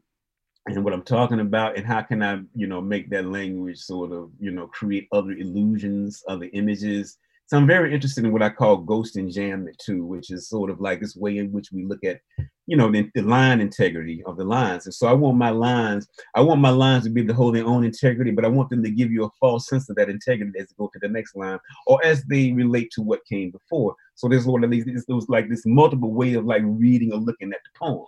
[0.67, 4.11] and what I'm talking about, and how can I, you know, make that language sort
[4.11, 7.17] of, you know, create other illusions, other images.
[7.47, 10.79] So I'm very interested in what I call ghost enjambment too, which is sort of
[10.79, 12.19] like this way in which we look at,
[12.67, 14.85] you know, the, the line integrity of the lines.
[14.85, 17.55] And so I want my lines, I want my lines to be able to hold
[17.55, 20.09] their own integrity, but I want them to give you a false sense of that
[20.09, 23.51] integrity as they go to the next line or as they relate to what came
[23.51, 23.93] before.
[24.15, 27.17] So there's one of these, this was like this multiple way of like reading or
[27.19, 28.05] looking at the poem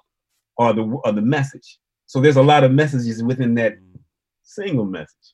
[0.58, 1.78] or the or the message.
[2.06, 4.00] So there's a lot of messages within that Mm.
[4.44, 5.34] single message.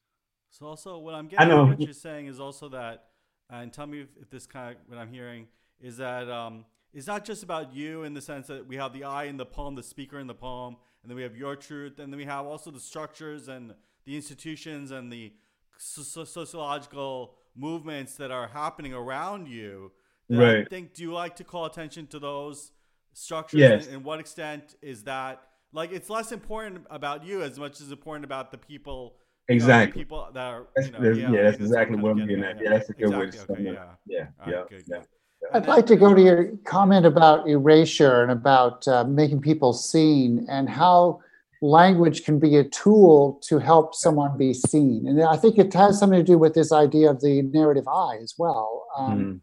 [0.49, 1.65] So also, what I'm getting I know.
[1.65, 3.10] what you're saying is also that,
[3.51, 5.47] and tell me if, if this kind of what I'm hearing
[5.79, 9.03] is that um, it's not just about you in the sense that we have the
[9.03, 11.99] I in the poem, the speaker in the poem, and then we have your truth,
[11.99, 13.73] and then we have also the structures and
[14.05, 15.33] the institutions and the
[15.77, 19.91] so- sociological movements that are happening around you.
[20.29, 20.59] Right.
[20.59, 20.93] I think.
[20.93, 22.71] Do you like to call attention to those
[23.13, 23.59] structures?
[23.59, 23.85] Yes.
[23.85, 25.41] And, and what extent is that?
[25.73, 29.17] Like, it's less important about you as much as important about the people.
[29.53, 30.01] You know, Exactly.
[30.03, 30.67] people that are.
[30.75, 32.61] That's, you know, that's- yeah, yeah, that's that's exactly what I'm getting getting at.
[32.63, 33.99] Yeah, that's a good way to sum okay, it up.
[34.07, 34.17] yeah.
[34.17, 34.97] Yeah, All yeah, good, yeah.
[34.97, 35.07] good.
[35.53, 40.45] I'd like to go to your comment about erasure and about uh, making people seen
[40.49, 41.19] and how
[41.63, 45.07] language can be a tool to help someone be seen.
[45.07, 48.17] And I think it has something to do with this idea of the narrative eye
[48.21, 49.41] as well, um, Mhm.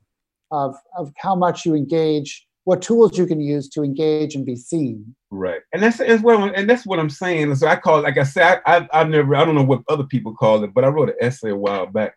[0.51, 4.55] of, of how much you engage, what tools you can use to engage and be
[4.55, 5.17] seen.
[5.31, 7.55] Right, and that's as well, and that's what I'm saying.
[7.55, 9.81] So I call, it, like I said, I, I, I've never, I don't know what
[9.89, 12.13] other people call it, but I wrote an essay a while back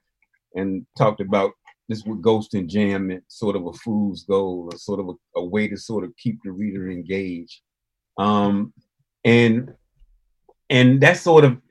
[0.54, 1.52] and talked about
[1.88, 5.46] this with ghost and jam sort of a fool's goal, or sort of a, a
[5.46, 7.62] way to sort of keep the reader engaged.
[8.18, 8.74] Um,
[9.24, 9.74] and
[10.70, 11.62] and that's sort of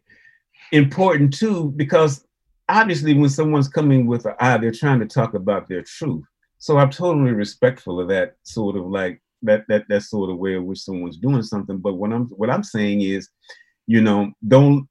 [0.72, 2.24] important too, because
[2.66, 6.24] obviously when someone's coming with an eye, they're trying to talk about their truth.
[6.60, 10.54] So I'm totally respectful of that sort of like that that that sort of way
[10.54, 11.78] in which someone's doing something.
[11.78, 13.28] But what I'm what I'm saying is,
[13.86, 14.86] you know, don't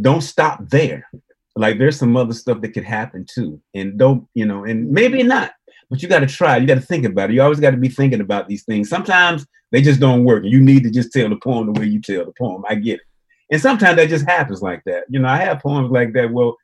[0.00, 1.08] don't stop there.
[1.56, 5.22] Like there's some other stuff that could happen too, and don't you know, and maybe
[5.22, 5.52] not.
[5.88, 6.58] But you got to try.
[6.58, 7.34] You got to think about it.
[7.34, 8.90] You always got to be thinking about these things.
[8.90, 11.86] Sometimes they just don't work, and you need to just tell the poem the way
[11.86, 12.64] you tell the poem.
[12.68, 13.06] I get it.
[13.50, 15.04] And sometimes that just happens like that.
[15.08, 16.30] You know, I have poems like that.
[16.30, 16.56] Well,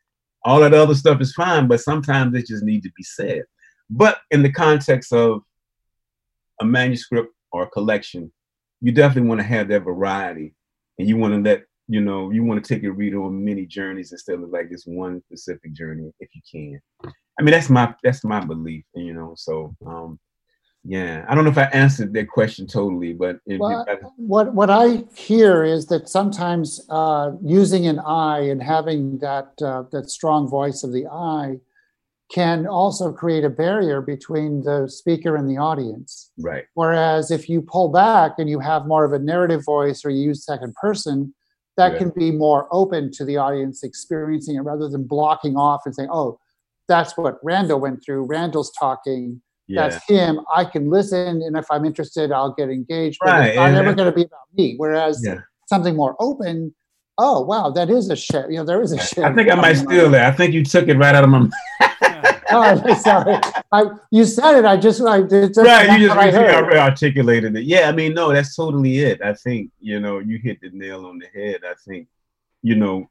[0.45, 3.45] all that other stuff is fine, but sometimes it just needs to be said.
[3.91, 5.43] But in the context of
[6.61, 8.33] a manuscript or a collection,
[8.81, 10.55] you definitely want to have that variety,
[10.99, 13.67] and you want to let you know you want to take your reader on many
[13.67, 17.13] journeys instead of like this one specific journey if you can.
[17.39, 19.35] I mean, that's my that's my belief, you know.
[19.37, 20.21] So, um,
[20.85, 24.71] yeah, I don't know if I answered that question totally, but Well, I, what what
[24.71, 30.49] I hear is that sometimes uh, using an eye and having that uh, that strong
[30.49, 31.59] voice of the eye
[32.33, 36.31] can also create a barrier between the speaker and the audience.
[36.39, 40.11] right, Whereas if you pull back and you have more of a narrative voice or
[40.11, 41.35] you use second person,
[41.77, 41.99] that Yeah.
[41.99, 46.09] can be more open to the audience experiencing it rather than blocking off and saying,
[46.13, 46.39] "Oh,
[46.89, 48.25] that's what Randall went through.
[48.25, 50.41] Randall's talking." yeah, that's him.
[50.53, 53.19] I can listen, and if I'm interested, I'll get engaged.
[53.25, 54.75] But Right, it's not and ever going to be about me.
[54.77, 55.39] Whereas yeah.
[55.69, 56.75] something more open,
[57.19, 58.51] oh wow, that is a share.
[58.51, 59.27] You know, there is a share.
[59.27, 60.33] I think I might steal that.
[60.33, 61.49] I think you took it right out of my
[62.53, 63.39] Oh, sorry.
[63.73, 64.65] I, you said it.
[64.65, 65.57] I just I did.
[65.57, 65.99] right.
[65.99, 66.75] You just I heard.
[66.77, 67.65] articulated it.
[67.65, 69.21] Yeah, I mean, no, that's totally it.
[69.23, 71.61] I think you know you hit the nail on the head.
[71.65, 72.09] I think
[72.63, 73.09] you know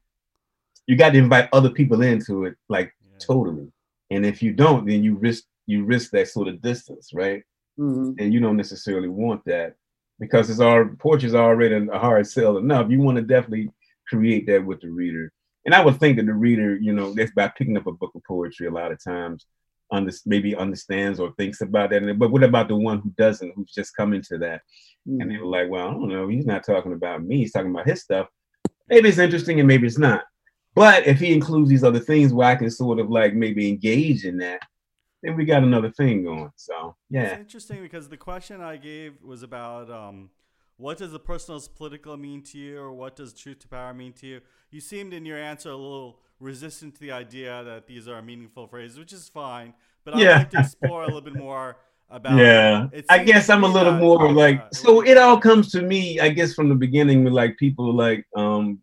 [0.86, 3.18] you got to invite other people into it, like Yeah.
[3.18, 3.70] totally.
[4.10, 7.42] And if you don't, then you risk you risk that sort of distance, right?
[7.78, 8.16] Mhm.
[8.18, 9.76] And you don't necessarily want that
[10.18, 10.90] because it's our
[11.22, 12.90] is already a hard sell enough.
[12.90, 13.70] You want to definitely
[14.08, 15.32] create that with the reader.
[15.64, 18.12] And I would think that the reader, you know, that's by picking up a book
[18.14, 19.46] of poetry a lot of times,
[19.92, 22.18] under, maybe understands or thinks about that.
[22.18, 24.62] But what about the one who doesn't, who's just coming to that?
[25.06, 25.28] And Mhm.
[25.28, 26.28] they were like, well, I don't know.
[26.28, 27.38] He's not talking about me.
[27.38, 28.28] He's talking about his stuff.
[28.88, 30.22] Maybe it's interesting and maybe it's not.
[30.74, 34.24] But if he includes these other things where I can sort of like maybe engage
[34.24, 34.62] in that,
[35.22, 36.50] then we got another thing going.
[36.56, 40.30] So It's yeah, interesting because the question I gave was about um,
[40.80, 44.12] what does the personal political mean to you, or what does truth to power mean
[44.14, 44.40] to you.
[44.70, 48.66] You seemed in your answer a little resistant to the idea that these are meaningful
[48.66, 49.74] phrases, which is fine.
[50.04, 50.38] But I'd Yeah.
[50.38, 51.76] like to explore a little bit more
[52.10, 52.38] about.
[52.38, 52.88] yeah.
[53.10, 55.02] I guess I'm a little more like uh, so.
[55.02, 58.80] It all comes to me, I guess, from the beginning with like people like um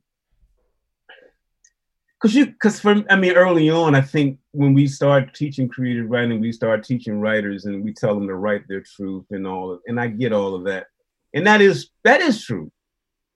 [2.20, 6.10] because you because from i mean early on i think when we start teaching creative
[6.10, 9.72] writing we start teaching writers and we tell them to write their truth and all
[9.72, 10.88] of and i get all of that
[11.38, 12.71] and that is that is true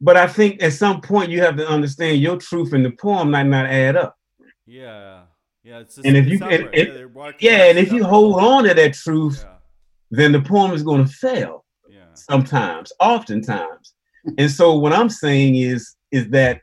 [0.01, 3.31] but i think at some point you have to understand your truth and the poem
[3.31, 4.15] might not add up
[4.65, 5.23] Yeah,
[5.63, 5.79] yeah.
[5.79, 6.75] It's just, And if you- and- separate.
[6.79, 9.55] and- yeah, yeah and if you hold on to that truth Yeah,
[10.19, 12.05] then the poem is going to fail yeah.
[12.13, 13.93] sometimes oftentimes
[14.37, 16.61] and so what i'm saying is is that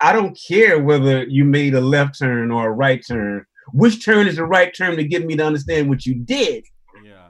[0.00, 4.26] i don't care whether you made a left turn or a right turn which turn
[4.26, 6.64] is the right turn to get me to understand what you did
[7.04, 7.28] Yeah.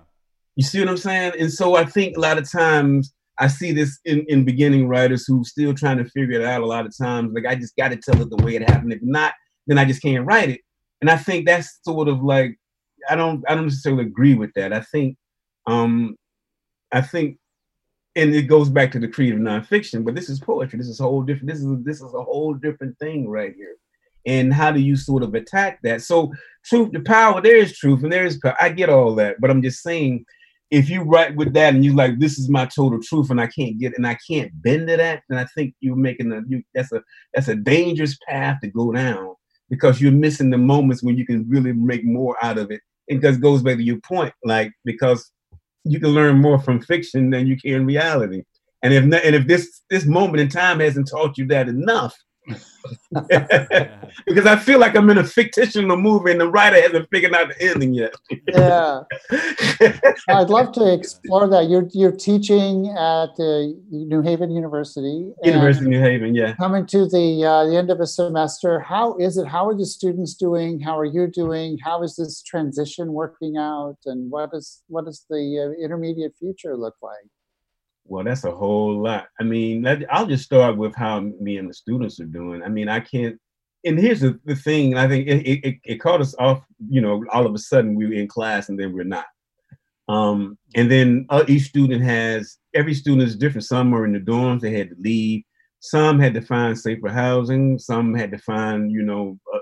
[0.57, 3.72] you see what i'm saying and so i think a lot of times i see
[3.72, 6.97] this in, in beginning writers who still trying to figure it out a lot of
[6.97, 9.35] times like i just got to tell it the way it happened if not
[9.66, 10.61] then i just can't write it
[11.01, 12.57] and i think that's sort of like
[13.09, 15.16] i don't i don't necessarily agree with that i think
[15.66, 16.16] um
[16.93, 17.39] i think
[18.16, 20.78] and it goes back to the creative nonfiction, but this is poetry.
[20.78, 21.51] This is a whole different.
[21.51, 23.76] This is this is a whole different thing right here.
[24.26, 26.01] And how do you sort of attack that?
[26.03, 26.32] So
[26.64, 28.57] truth, the power, there is truth, and there is power.
[28.61, 30.24] I get all that, but I'm just saying
[30.71, 33.47] if you write with that and you like this is my total truth and I
[33.47, 36.62] can't get and I can't bend to that, then I think you're making a you
[36.75, 37.03] that's a
[37.33, 39.35] that's a dangerous path to go down
[39.71, 42.81] because you're missing the moments when you can really make more out of it.
[43.07, 45.31] It just goes back to your point, like because
[45.85, 48.43] you can learn more from fiction than you can reality.
[48.83, 52.15] And if not, and if this this moment in time hasn't taught you that enough,
[54.26, 57.49] because I feel like I'm in a fictional movie and the writer hasn't figured out
[57.49, 58.14] the ending yet.
[58.49, 59.03] yeah,
[60.28, 61.68] I'd love to explore that.
[61.70, 65.32] You're you're teaching at uh, New Haven University.
[65.42, 66.55] University of New Haven, yeah.
[66.57, 69.47] Coming to the uh, the end of a semester, how is it?
[69.47, 70.80] How are the students doing?
[70.80, 71.78] How are you doing?
[71.82, 73.97] How is this transition working out?
[74.05, 77.30] And what is what does the uh, intermediate future look like?
[78.07, 79.26] Well, that's a whole lot.
[79.40, 82.62] I mean, I'll just start with how me and the students are doing.
[82.62, 83.38] I mean, I can't.
[83.86, 84.96] And here's the, the thing.
[84.96, 86.62] I think it, it, it caught us off.
[86.88, 89.26] You know, all of a sudden we were in class and then we're not.
[90.09, 93.64] Um, and then uh, each student has every student is different.
[93.64, 95.42] Some were in the dorms; they had to leave.
[95.80, 97.78] Some had to find safer housing.
[97.78, 99.59] Some had to find, you know, uh,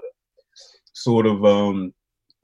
[0.93, 1.93] sort of um,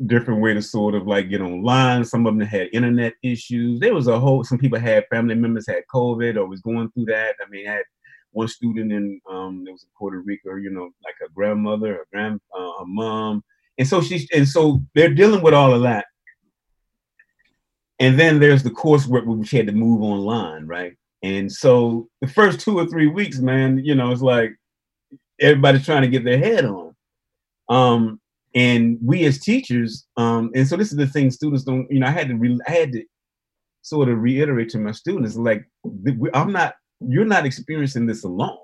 [0.06, 2.04] different way to sort of like get online.
[2.04, 3.80] Some of them had internet issues.
[3.80, 4.44] There was a whole.
[4.44, 7.34] Some people had family members had COVID or was going through that.
[7.44, 7.84] I mean, I had
[8.32, 10.54] one student in um that was in Puerto Rico.
[10.56, 13.42] You know, like a grandmother, a grand, uh, a mom,
[13.78, 16.06] and so she's and so they're dealing with all of that.
[18.00, 20.96] And then there's the coursework which had to move online, right?
[21.24, 24.54] And so the first two or three weeks, man, you know, it's like
[25.40, 26.94] everybody's trying to get their head on.
[27.68, 28.20] Um,
[28.54, 32.06] and we as teachers, um, and so this is the thing students don't, you know,
[32.06, 33.04] I had to, re- I had to
[33.82, 35.64] sort of reiterate to my students, like,
[36.34, 38.58] I'm not, you're not experiencing this alone.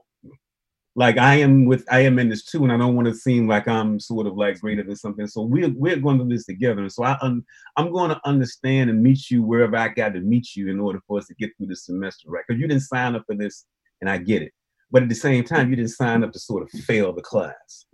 [0.97, 3.49] Like I am with, I am in this too, and I don't want to seem
[3.49, 5.27] like I'm sort of like greater than something.
[5.27, 6.83] So we're we're going to do this together.
[6.83, 7.45] And so I, un,
[7.77, 11.01] I'm going to understand and meet you wherever I got to meet you in order
[11.05, 12.45] for us to get through this semester, right?
[12.47, 13.67] Because you didn't sign up for this,
[14.01, 14.53] and I get it.
[14.93, 17.87] But at the same time, you didn't sign up to sort of fail the class.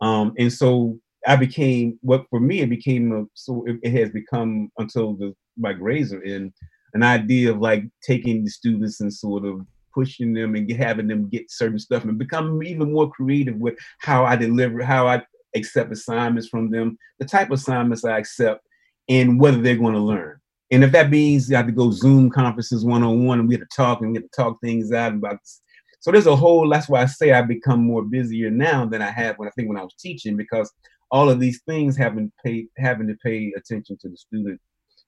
[0.00, 0.98] Um, and so
[1.28, 5.34] I became what for me it became a, so it, it, has become until the
[5.58, 6.52] my grades are in
[6.94, 9.60] an idea of like taking the students and sort of
[9.94, 14.24] pushing them and having them get certain stuff and become even more creative with how
[14.24, 15.22] I deliver, how I
[15.54, 18.62] accept assignments from them, the type of assignments I accept,
[19.08, 20.38] and whether they're going to learn.
[20.70, 23.54] And if that means I have to go Zoom conferences one on one and we
[23.54, 25.40] have to talk and we have to talk things out about.
[25.40, 25.60] This.
[26.00, 26.68] So there's a whole.
[26.68, 29.68] That's why I say I become more busier now than I have when I think
[29.68, 30.72] when I was teaching because
[31.10, 34.60] all of these things having pay having to pay attention to the student,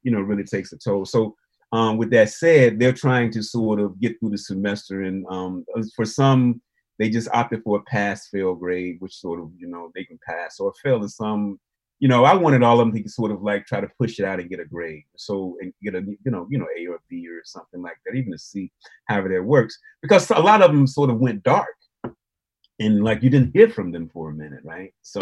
[0.02, 1.04] you know, really takes a toll.
[1.04, 1.34] So
[1.72, 5.64] um, with that said, they're trying to sort of get through the semester, and um,
[5.94, 6.60] for some,
[6.98, 10.58] they just opted for a pass-fail grade, which sort of you know they can pass
[10.58, 11.60] or fail in some.
[12.00, 14.24] You know, I wanted all of them to sort of like try to push it
[14.24, 17.00] out and get a grade, so and get a you know you know A or
[17.08, 18.72] B or something like that, even a C,
[19.04, 21.68] however that works, because a lot of them sort of went dark,
[22.80, 24.92] and like you didn't hear from them for a minute, right?
[25.02, 25.20] So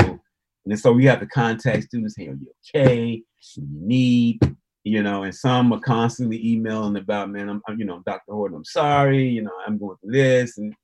[0.66, 3.22] and so we have to contact students, hey, are you okay?
[3.22, 4.56] What you need?
[4.84, 8.32] You know, and some are constantly emailing about, man, I'm, you know, Dr.
[8.32, 10.56] Horton, I'm sorry, you know, I'm going through this.
[10.56, 10.74] And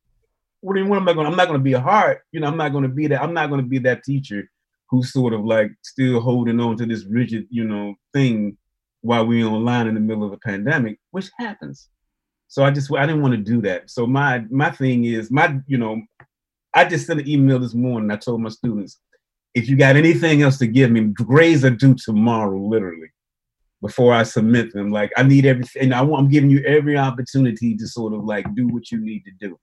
[0.60, 2.56] what, what am I going I'm not going to be a heart, you know, I'm
[2.56, 4.50] not going to be that, I'm not going to be that teacher
[4.90, 8.58] who's sort of like still holding on to this rigid, you know, thing
[9.00, 11.88] while we're online in the middle of a pandemic, which happens.
[12.48, 13.90] So I just I didn't want to do that.
[13.90, 16.00] So my my thing is my you know
[16.74, 18.10] I just sent an email this morning.
[18.10, 19.00] I told my students
[19.54, 23.12] if you got anything else to give me, grades are due tomorrow, literally,
[23.80, 24.90] before I submit them.
[24.90, 25.92] Like I need everything.
[25.92, 29.24] I want, I'm giving you every opportunity to sort of like do what you need
[29.24, 29.58] to do.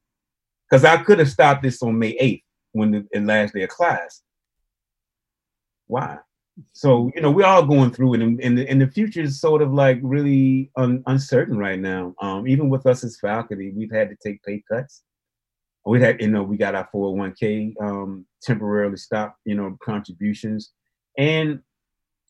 [0.70, 3.70] Because I could have stopped this on May 8th when the, the last day of
[3.70, 4.22] class.
[5.88, 6.18] Why?
[6.74, 9.42] So you know we're all going through it, and, and, the, and the future is
[9.42, 12.14] sort of like really un, uncertain right now.
[12.22, 15.04] Um, even with us as faculty, we've had to take pay cuts
[15.86, 20.72] we had you know we got our 401k um, temporarily stopped you know contributions.
[21.18, 21.60] And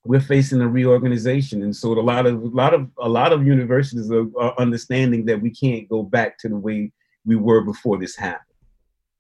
[0.04, 1.62] we're facing a reorganization.
[1.62, 5.26] And so a lot of a lot of a lot of universities are, are understanding
[5.26, 6.92] that we can't go back to the way
[7.26, 8.46] we were before this happened.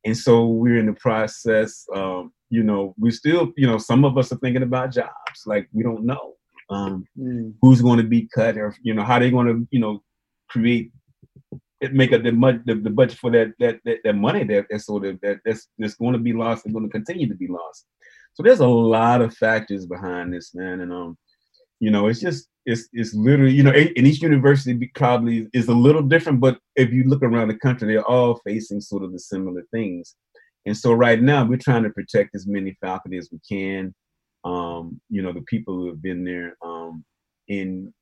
[0.03, 4.17] And so we're in the process um, you know we still you know some of
[4.17, 5.43] us are thinking about jobs.
[5.45, 6.35] Like we don't know
[6.69, 7.53] um, mm.
[7.61, 10.01] who's going to be cut or you know how they're going to you know
[10.49, 10.91] create
[11.93, 12.31] make up the,
[12.65, 15.67] the, the budget for that that that, that money that that's sort of that that's
[15.77, 17.85] that's going to be lost and going to continue to be lost.
[18.33, 21.17] So there's a lot of factors behind this, man, and um,
[21.79, 25.73] you know, it's just it's it's literally you know, in each university probably is a
[25.73, 29.19] little different, but if you look around the country, they're all facing sort of the
[29.19, 30.15] similar things.
[30.67, 33.95] And so right now we're trying to protect as many faculty as we can.
[34.43, 36.55] Um, you know, the people who have been there.
[36.63, 37.03] Um,
[37.47, 37.93] in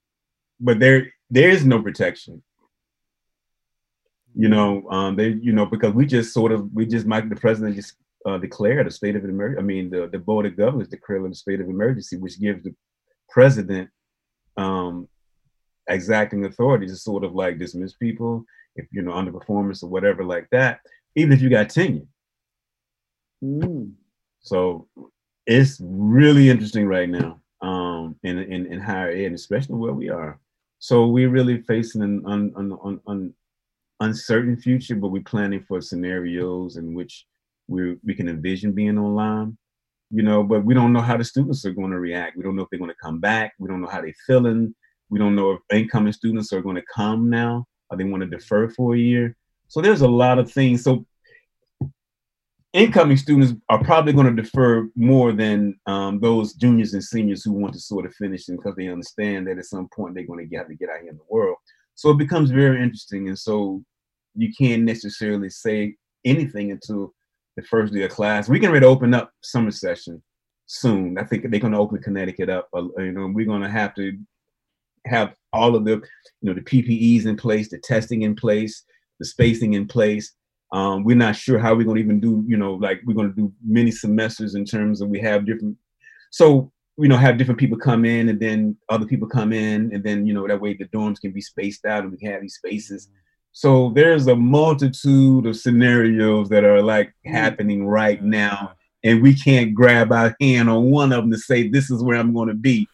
[0.60, 2.44] but there there is no protection.
[4.36, 7.36] You know, um, they you know because we just sort of we just might the
[7.36, 9.60] president just uh, declared a state of emergency.
[9.60, 12.74] I mean, the the board of governors declared a state of emergency, which gives the
[13.30, 13.90] president
[14.58, 15.08] um,
[15.88, 20.48] exacting authority to sort of like dismiss people if you know underperformance or whatever like
[20.52, 20.80] that,
[21.16, 22.06] even if you got tenure.
[23.44, 23.94] Mm.
[24.42, 24.88] So
[25.46, 30.40] it's really interesting right now um, in, in in higher ed, especially where we are.
[30.80, 33.34] So we're really facing an un, un, un, un,
[34.00, 37.26] uncertain future, but we're planning for scenarios in which
[37.68, 39.58] we we can envision being online.
[40.12, 42.36] You know, but we don't know how the students are going to react.
[42.36, 43.54] We don't know if they're going to come back.
[43.60, 44.74] We don't know how they're feeling.
[45.10, 48.30] We don't know if incoming students are going to come now or they want to
[48.30, 49.36] defer for a year.
[49.68, 50.84] So there's a lot of things.
[50.84, 51.06] So
[52.74, 57.52] incoming students are probably going to defer more than um, those juniors and seniors who
[57.52, 60.48] want to sort of finish and because they understand that at some point they're going
[60.48, 61.58] to have to get out here in the world.
[62.00, 63.28] So it becomes very interesting.
[63.28, 63.84] And so
[64.34, 67.14] you can't necessarily say anything until
[67.58, 68.48] the first day of class.
[68.48, 70.24] We can ready to open up summer session
[70.66, 71.18] soon.
[71.18, 72.70] I think they're going to open Connecticut up.
[72.74, 74.18] Uh, you know, we're going to have to
[75.08, 76.02] have all of the,
[76.42, 78.86] you know, the PPEs in place, the testing in place,
[79.20, 80.32] the spacing in place.
[80.72, 83.30] Um, we're not sure how we're going to even do, you know, like we're going
[83.30, 85.76] to do many semesters in terms of we have different.
[86.32, 90.04] So you know, have different people come in and then other people come in, and
[90.04, 92.42] then you know that way the dorms can be spaced out and we can have
[92.42, 93.10] these spaces.
[93.52, 97.32] So there's a multitude of scenarios that are like mm.
[97.32, 98.74] happening right now,
[99.04, 102.18] and we can't grab our hand on one of them to say this is where
[102.18, 102.88] I'm going to be.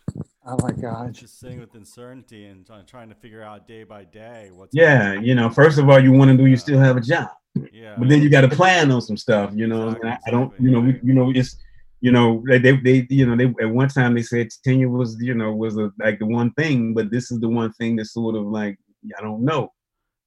[0.47, 1.13] Oh my God!
[1.13, 4.75] Just sitting with uncertainty and trying to figure out day by day what's.
[4.75, 7.29] Yeah, you know, first of all, you want to do, you still have a job.
[7.71, 7.95] Yeah.
[7.97, 9.89] But then you got to plan on some stuff, you know.
[9.89, 11.57] Exactly, I, I don't, you know, we, you know, it's,
[12.05, 15.17] you know, they, they, they, you know, they at one time they said tenure was,
[15.19, 18.13] you know, was a, like the one thing, but this is the one thing that's
[18.13, 18.77] sort of like
[19.17, 19.73] I don't know.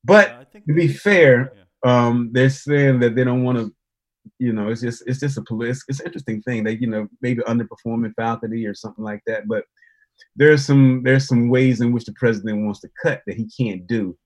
[0.03, 2.07] But Yeah, to be fair, yeah.
[2.07, 3.73] um, they're saying that they don't want to,
[4.41, 6.65] you know, it's just it's just a poli- it's, it's an interesting thing.
[6.65, 9.47] that you know, maybe underperforming faculty or something like that.
[9.47, 9.63] But
[10.35, 13.87] there's some there's some ways in which the president wants to cut that he can't
[13.87, 14.19] do,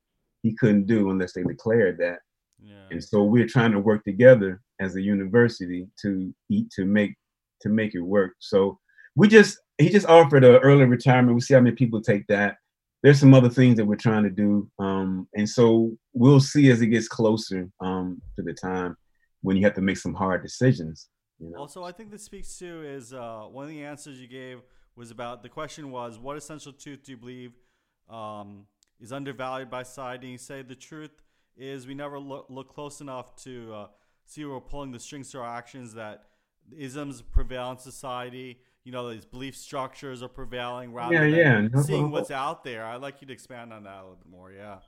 [0.43, 2.21] he couldn't do unless they declared that.
[2.59, 2.87] Yeah.
[2.91, 7.15] And so we're trying to work together as a university to eat to make
[7.63, 8.35] to make it work.
[8.39, 8.79] So
[9.17, 11.35] we just he just offered a early retirement.
[11.35, 12.57] We see how many people take that.
[13.03, 16.83] There's some other things that we're trying to do, um, and so we'll see as
[16.83, 18.97] it gets closer um, to the time
[19.41, 21.09] when you have to make some hard decisions.
[21.41, 24.29] You know, Also, I think this speaks to is uh, one of the answers you
[24.29, 24.61] gave
[24.95, 27.53] was about the question was what essential truth do you believe
[28.09, 28.67] um,
[29.01, 30.27] is undervalued by society?
[30.27, 31.11] And you say the truth
[31.57, 33.87] is we never look, look close enough to uh,
[34.27, 36.25] see we're pulling the strings to our actions that
[36.77, 38.59] isms prevail in society.
[38.85, 41.83] You know, these belief structures are prevailing rather Yeah, than yeah.
[41.83, 42.85] Seeing what's out there.
[42.85, 44.51] I'd like you to expand on that a little bit more.
[44.51, 44.79] Yeah.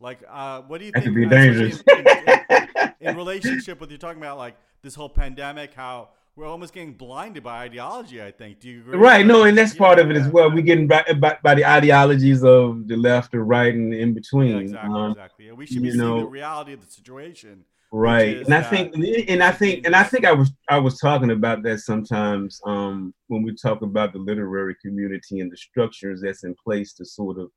[0.00, 1.14] Like, uh, what do you that think?
[1.14, 1.80] could be dangerous.
[1.80, 6.74] in- in- in relationship with you're talking about like this whole pandemic, how we're almost
[6.74, 8.20] getting blinded by ideology.
[8.20, 8.58] I think.
[8.58, 8.96] Do you agree?
[8.98, 9.24] right?
[9.24, 10.50] No, and that's part of it Yeah, as well.
[10.52, 14.50] We're getting by, by, by the ideologies of the left or right and in between.
[14.56, 15.00] Yeah, exactly.
[15.00, 15.46] Um, exactly.
[15.46, 17.64] Yeah, we should be seeing the reality of the situation.
[17.94, 18.36] Right.
[18.38, 18.94] is and i think
[19.28, 23.14] and i think and i think i was i was talking about that sometimes um
[23.28, 27.38] when we talk about the literary community and the structures that's in place to sort
[27.38, 27.50] of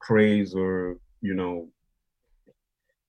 [0.00, 1.68] praise or you know.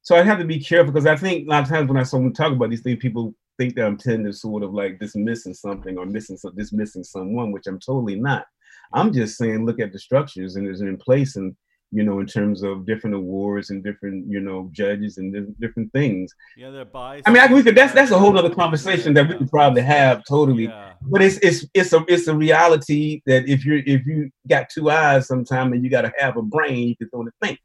[0.02, 2.04] So i have to be careful because i think a lot of times when i
[2.04, 4.74] so when we talk about these things people think that i'm tending to sort of
[4.74, 8.46] like dismissing something or missing some dismissing someone which i'm totally not.
[8.94, 11.56] I'm just saying look at the structures and it's in place and
[11.92, 16.34] you know in terms of different awards and different you know judges and different things
[16.56, 17.28] Yeah, they're biased.
[17.28, 17.76] I mean, I, we could.
[17.76, 20.66] That's that's a whole other conversation that we could probably have totally.
[20.66, 20.94] Yeah.
[21.02, 25.28] But it's it's it's a it's a reality that if you're—if you got two eyes,
[25.28, 27.60] sometime and you got to have a brain, you can sort of think.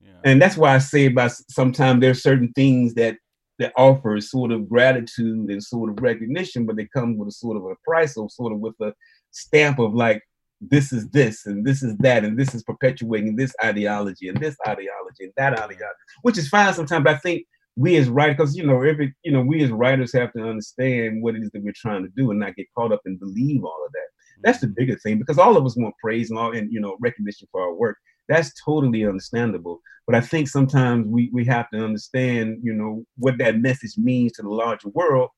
[0.00, 0.12] Yeah.
[0.24, 3.16] And that's why I say about sometimes there's certain things that
[3.58, 7.58] that offer sort of gratitude and sort of recognition, but they come with a sort
[7.58, 8.94] of a price or sort of with a
[9.30, 10.22] stamp of like
[10.60, 14.56] this is this and this is that and this is perpetuating this ideology and this
[14.66, 17.04] ideology and that ideology, which is fine sometimes.
[17.04, 17.46] But I think
[17.76, 21.22] we as writers, because you know, every you know, we as writers have to understand
[21.22, 23.64] what it is that we're trying to do and not get caught up and believe
[23.64, 24.06] all of that.
[24.42, 24.74] That's the mm-hmm.
[24.76, 27.62] bigger thing because all of us want praise and all and you know recognition for
[27.62, 27.96] our work.
[28.28, 29.80] That's totally understandable.
[30.06, 34.32] But I think sometimes we we have to understand, you know, what that message means
[34.32, 35.30] to the larger world,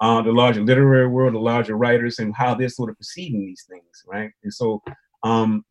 [0.00, 3.64] uh, the larger literary world, the larger writers, and how they're sort of perceiving these
[3.68, 4.30] things, right?
[4.42, 4.82] And so,
[5.22, 5.64] um,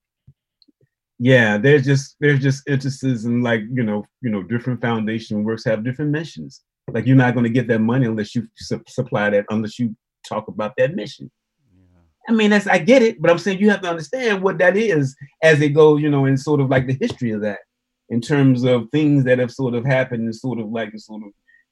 [1.20, 5.66] yeah, there's just there's just instances in like you know you know different foundation works
[5.66, 6.62] have different missions.
[6.90, 9.96] Like you're not going to get that money unless you su- supply that unless you
[10.28, 11.30] talk about that mission.
[11.76, 12.00] Yeah.
[12.28, 14.76] I mean, that's I get it, but I'm saying you have to understand what that
[14.76, 17.60] is as it goes, you know, in sort of like the history of that,
[18.10, 21.24] in terms of things that have sort of happened, and sort of like a sort
[21.24, 21.32] of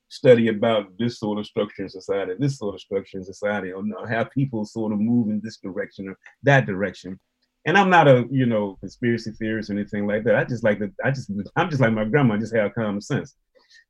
[0.09, 3.83] study about this sort of structure in society, this sort of structure in society, or
[4.07, 7.19] how people sort of move in this direction or that direction.
[7.65, 10.35] And I'm not a, you know, conspiracy theorist or anything like that.
[10.35, 10.91] I just like that.
[11.03, 12.35] I just, I'm just like my grandma.
[12.35, 13.35] I just have common sense.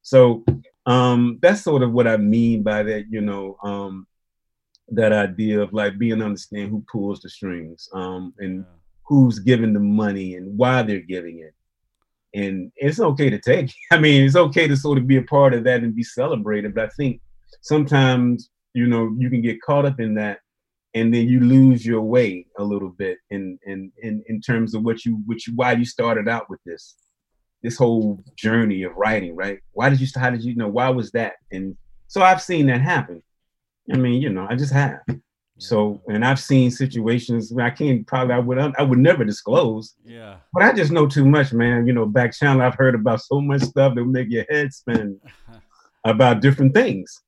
[0.01, 0.43] So
[0.85, 3.05] um, that's sort of what I mean by that.
[3.09, 4.05] You know, um,
[4.89, 8.65] that idea of like being understand who pulls the strings um, and
[9.05, 11.53] who's giving the money and why they're giving it
[12.33, 13.73] and it's okay to take.
[13.91, 16.75] I mean, it's okay to sort of be a part of that and be celebrated.
[16.75, 17.21] But I think
[17.61, 20.39] sometimes, you know, you can get caught up in that,
[20.93, 24.83] and then you lose your way a little bit in in in, in terms of
[24.83, 26.95] what you which why you started out with this
[27.61, 29.59] this whole journey of writing, right?
[29.73, 31.33] Why did you how did you know why was that?
[31.51, 31.75] And
[32.07, 33.21] so I've seen that happen.
[33.91, 34.99] I mean, you know, I just have.
[35.59, 39.93] So, and I've seen situations where I can't probably I would I would never disclose.
[40.05, 40.37] Yeah.
[40.53, 41.85] But I just know too much, man.
[41.85, 44.73] You know, back channel I've heard about so much stuff that would make your head
[44.73, 45.19] spin
[46.05, 47.21] about different things.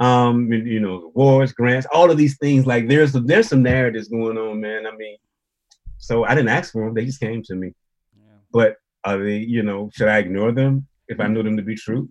[0.00, 2.66] Um, you know, wars, grants, all of these things.
[2.66, 4.86] Like there's there's some narratives going on, man.
[4.86, 5.18] I mean,
[5.98, 7.74] so I didn't ask for them; they just came to me.
[8.16, 8.36] Yeah.
[8.50, 9.38] But are they?
[9.38, 12.08] You know, should I ignore them if I know them to be true?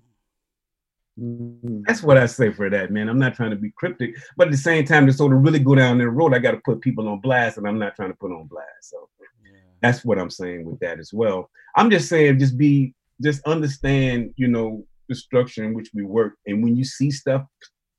[1.17, 3.09] That's what I say for that, man.
[3.09, 5.59] I'm not trying to be cryptic, but at the same time, to sort of really
[5.59, 8.11] go down that road, I got to put people on blast, and I'm not trying
[8.11, 8.67] to put on blast.
[8.81, 9.09] So
[9.43, 9.51] yeah.
[9.81, 11.49] that's what I'm saying with that as well.
[11.75, 16.35] I'm just saying, just be, just understand, you know, the structure in which we work,
[16.45, 17.43] and when you see stuff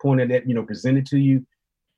[0.01, 1.45] pointed at, you know, presented to you,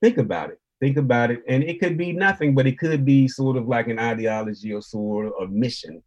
[0.00, 0.58] think about it.
[0.80, 3.88] Think about it, and it could be nothing, but it could be sort of like
[3.88, 6.02] an ideology or sort of a mission,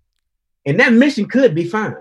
[0.65, 1.95] and that mission could be fine.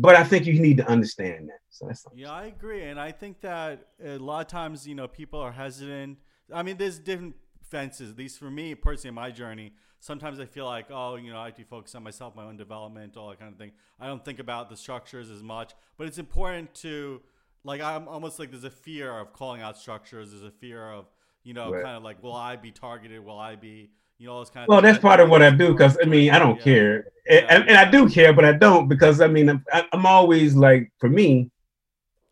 [0.00, 1.58] But I think you need to understand that.
[1.70, 5.08] So that's yeah, I agree, and I think that a lot of times, you know,
[5.08, 6.18] people are hesitant.
[6.54, 7.34] I mean, there's different
[7.68, 8.12] fences.
[8.12, 11.38] At least for me personally, in my journey, sometimes I feel like, oh, you know,
[11.38, 13.72] I have to focus on myself, my own development, all that kind of thing.
[13.98, 17.20] I don't think about the structures as much, but it's important to,
[17.64, 20.30] like, I'm almost like there's a fear of calling out structures.
[20.30, 21.06] There's a fear of,
[21.42, 21.82] you know, right.
[21.82, 23.24] kind of like, will I be targeted?
[23.24, 25.72] Will I be you know, it's kind of well, that's part of what I do
[25.72, 26.64] because I mean, I don't yeah.
[26.64, 27.46] care, yeah.
[27.48, 30.90] And, and, I do care, but I don't because I mean, I'm, I'm, always like,
[30.98, 31.50] for me,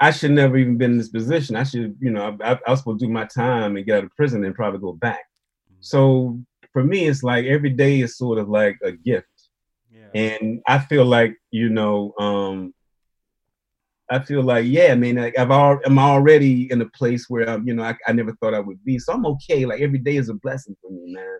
[0.00, 1.54] I should never even been in this position.
[1.54, 4.04] I should, you know, I, I was supposed to do my time and get out
[4.04, 5.26] of prison and probably go back.
[5.70, 5.80] Mm-hmm.
[5.80, 6.40] So
[6.72, 9.28] for me, it's like every day is sort of like a gift,
[9.92, 10.08] yeah.
[10.12, 12.74] and I feel like you know, um,
[14.10, 17.48] I feel like, yeah, I mean, like I've al- I'm already in a place where
[17.48, 18.98] I'm, you know, I, I never thought I would be.
[18.98, 19.66] So I'm okay.
[19.66, 21.38] Like every day is a blessing for me, man.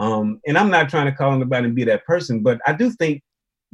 [0.00, 2.90] Um, and I'm not trying to call anybody and be that person, but I do
[2.90, 3.22] think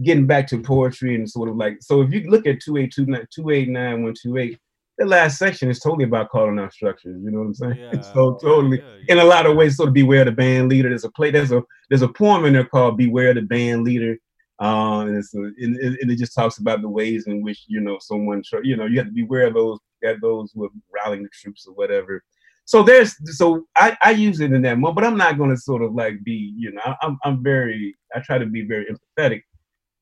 [0.03, 4.59] getting back to poetry and sort of like so if you look at 2829128
[4.99, 7.79] the last section is totally about calling out structures you know what i'm saying?
[7.95, 8.01] Yeah.
[8.01, 10.89] so totally yeah, yeah, in a lot of ways sort of beware the band leader.
[10.89, 14.19] There's a play there's a there's a poem in there called beware the band leader
[14.59, 17.81] um and, it's a, and, and it just talks about the ways in which you
[17.81, 21.23] know someone you know you have to beware of those that those who are rallying
[21.23, 22.23] the troops or whatever
[22.67, 25.57] so there's so I, I use it in that moment, but I'm not going to
[25.57, 29.43] sort of like be you know I'm I'm very I try to be very empathetic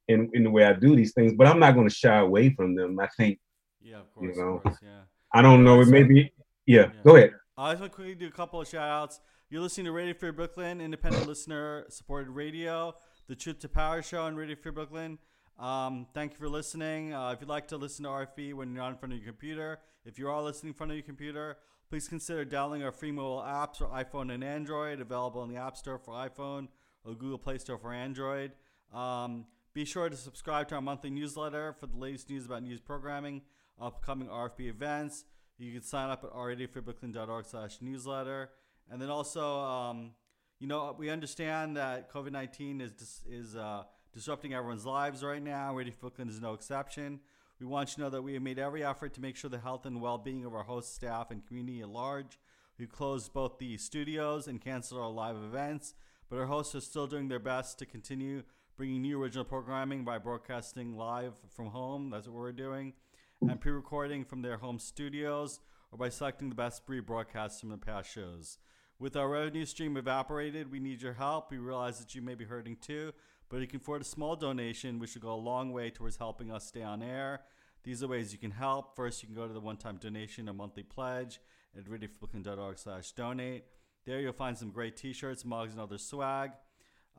[0.08, 2.50] in in the way I do these things, but I'm not going to shy away
[2.54, 2.98] from them.
[2.98, 3.38] I think
[3.82, 5.02] yeah, of course, you know, course, yeah.
[5.34, 5.80] I don't know.
[5.82, 6.32] It may be
[6.66, 6.80] yeah.
[6.80, 6.88] yeah.
[7.04, 7.32] Go ahead.
[7.56, 9.20] I just want to quickly do a couple of shout outs.
[9.50, 12.94] You're listening to Radio Free Brooklyn, independent listener supported radio,
[13.28, 15.18] the Truth to Power show on Radio Free Brooklyn.
[15.58, 17.12] Um, thank you for listening.
[17.12, 19.28] Uh, if you'd like to listen to RFB when you're not in front of your
[19.28, 21.58] computer, if you are listening in front of your computer,
[21.88, 25.76] Please consider downloading our free mobile apps for iPhone and Android, available in the App
[25.76, 26.68] Store for iPhone
[27.04, 28.52] or Google Play Store for Android.
[28.92, 32.80] Um, be sure to subscribe to our monthly newsletter for the latest news about news
[32.80, 33.42] programming,
[33.80, 35.24] upcoming RFB events.
[35.58, 38.50] You can sign up at radiofreebrooklyn.org slash newsletter.
[38.90, 40.12] And then also, um,
[40.58, 45.74] you know, we understand that COVID-19 is, dis- is uh, disrupting everyone's lives right now.
[45.74, 47.20] Radio Brooklyn is no exception.
[47.60, 49.58] We want you to know that we have made every effort to make sure the
[49.58, 52.38] health and well being of our host staff and community at large.
[52.78, 55.94] We closed both the studios and canceled our live events,
[56.28, 58.42] but our hosts are still doing their best to continue
[58.76, 62.10] bringing new original programming by broadcasting live from home.
[62.10, 62.94] That's what we're doing.
[63.40, 65.60] And pre recording from their home studios
[65.92, 68.58] or by selecting the best breed broadcasts from the past shows.
[68.98, 71.50] With our revenue stream evaporated, we need your help.
[71.50, 73.12] We realize that you may be hurting too,
[73.54, 76.50] but you can afford a small donation, which will go a long way towards helping
[76.50, 77.40] us stay on air
[77.84, 78.96] these are ways you can help.
[78.96, 81.38] First, you can go to the one-time donation or monthly pledge
[81.76, 83.64] at radiofreebrooklyn.org slash donate.
[84.06, 86.52] There you'll find some great t-shirts, mugs, and other swag.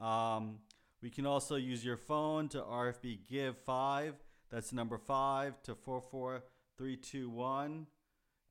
[0.01, 0.57] Um,
[1.01, 4.15] we can also use your phone to RFB Give 5.
[4.49, 7.85] That's number 5 to 44321.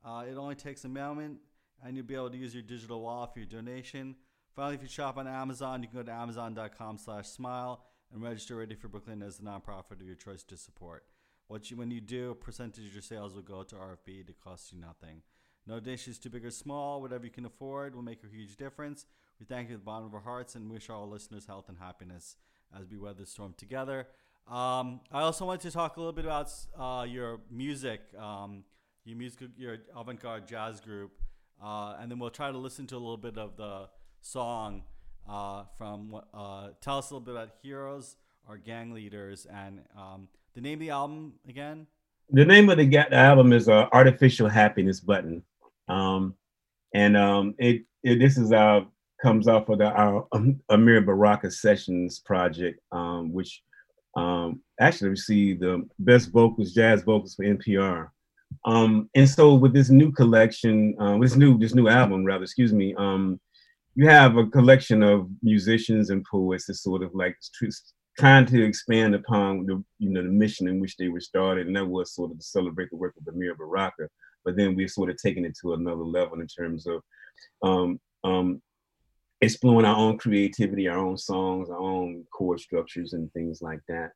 [0.05, 1.39] Uh, it only takes a moment.
[1.85, 4.15] and you'll be able to use your digital wallet for your donation.
[4.55, 8.55] Finally, if you shop on Amazon, you can go to amazon.com slash smile and register
[8.55, 11.05] Radio Free Brooklyn as the nonprofit of your choice to support.
[11.49, 14.33] What you, when you do, a percentage of your sales will go to RFB to
[14.33, 15.23] cost you nothing.
[15.67, 17.03] No is too big or small.
[17.03, 19.07] Whatever you can afford will make a huge difference.
[19.41, 21.79] We thank you at the bottom of our hearts and wish all listeners health and
[21.79, 22.37] happiness
[22.79, 24.07] as we weather the storm together.
[24.47, 28.63] Um, I also wanted to talk a little bit about uh, your music, um,
[29.05, 31.13] your music, your avant-garde jazz group,
[31.63, 33.89] uh, and then we'll try to listen to a little bit of the
[34.25, 34.83] song
[35.29, 36.21] uh, from.
[36.33, 38.17] Uh, tell us a little bit about Heroes
[38.49, 41.87] Are Gang Leaders, and um, the name of the album again.
[42.31, 45.43] The name of the, the album is uh, "Artificial Happiness Button,"
[45.89, 46.35] um,
[46.95, 48.87] and um, it, it this is our
[49.23, 53.63] comes off of the our um, Amiri Baraka Sessions project, um, which
[54.17, 58.09] um, actually received the best vocals, jazz vocals for NPR.
[58.65, 62.73] Um, and so with this new collection, uh, this new this new album, rather, excuse
[62.73, 63.39] me, um,
[63.95, 67.37] you have a collection of musicians and poets that sort of like
[68.19, 71.77] trying to expand upon the you know the mission in which they were started, and
[71.77, 74.09] that was sort of to celebrate the work of Amiri Baraka.
[74.45, 77.03] But then we've sort of taken it to another level in terms of
[77.63, 78.61] um, um,
[79.41, 84.11] exploring our own creativity, our own songs, our own chord structures, and things like that.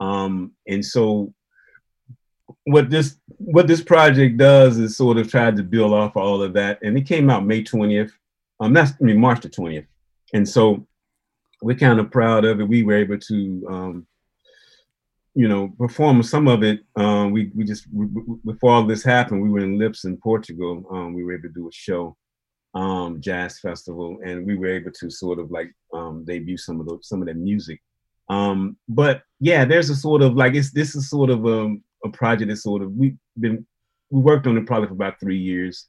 [0.00, 1.32] Um, and so,
[2.64, 6.52] what this what this project does is sort of try to build off all of
[6.54, 8.12] that, and it came out May twentieth.
[8.60, 9.86] Um, that's I mean March the twentieth,
[10.32, 10.86] and so
[11.62, 12.68] we're kind of proud of it.
[12.68, 13.66] We were able to.
[13.68, 14.06] Um,
[15.38, 16.80] you know, perform some of it.
[16.96, 18.06] Um, we we just we,
[18.46, 20.82] before all this happened, we were in Lisbon Portugal.
[20.90, 22.16] Um, we were able to do a show,
[22.74, 26.86] um, jazz festival, and we were able to sort of like um, debut some of
[26.86, 27.82] the some of that music.
[28.30, 31.84] Um, but yeah, there's a sort of like it's this is sort of a, um,
[32.02, 33.66] a project that sort of we've been
[34.08, 35.86] we worked on it probably for about three years.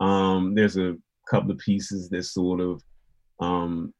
[0.00, 0.96] Um, there's a
[1.30, 2.82] couple of pieces that sort of
[3.40, 3.94] um,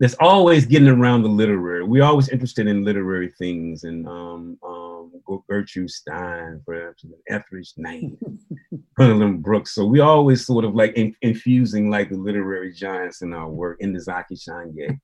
[0.00, 1.82] that's always getting around the literary.
[1.82, 5.10] We're always interested in literary things and um, um,
[5.48, 8.12] Gertrude Stein, perhaps, Etheridge Knight,
[8.96, 9.74] Gwendolyn Brooks.
[9.74, 13.80] So we always sort of like in, infusing like the literary giants in our work,
[13.80, 14.98] Ntozake Shange.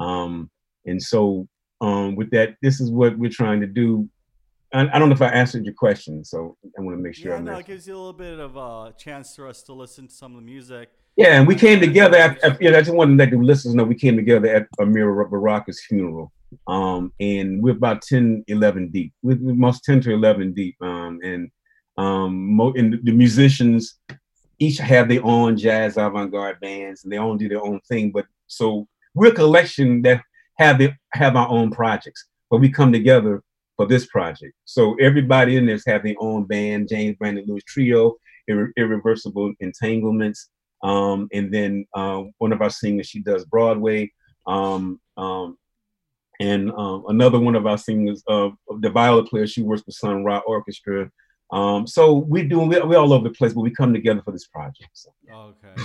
[0.00, 0.50] Um,
[0.86, 1.46] and so
[1.80, 4.08] um, with that, this is what we're trying to do.
[4.72, 7.32] I, I don't know if I answered your question, so I want to make sure.
[7.32, 10.08] Yeah, no, it gives you a little bit of a chance for us to listen
[10.08, 10.90] to some of the music.
[11.16, 12.16] Yeah, and we came together.
[12.16, 14.48] At, at, you know, I just wanted to let the listeners know we came together
[14.48, 16.32] at Amiri Baraka's funeral.
[16.66, 19.12] Um, and we're about 10, 11 deep.
[19.22, 20.76] We're most 10 to 11 deep.
[20.80, 21.50] Um, and
[21.96, 23.98] um, mo- and the musicians
[24.58, 28.10] each have their own jazz avant-garde bands, and they all do their own thing.
[28.10, 30.22] But so we're a collection that
[30.58, 33.42] have the, have our own projects, but we come together
[33.80, 34.52] for this project.
[34.66, 38.14] So everybody in this have their own band, James Brandon Lewis Trio,
[38.50, 40.50] Irre- Irreversible Entanglements,
[40.82, 44.12] um, and then uh, one of our singers, she does Broadway.
[44.46, 45.56] Um, um,
[46.40, 48.50] and um, another one of our singers, uh,
[48.80, 51.10] the viola player, she works with Sun Ra Orchestra.
[51.50, 54.32] Um, so we do we we're all over the place, but we come together for
[54.32, 54.90] this project.
[54.92, 55.10] So.
[55.34, 55.82] Okay.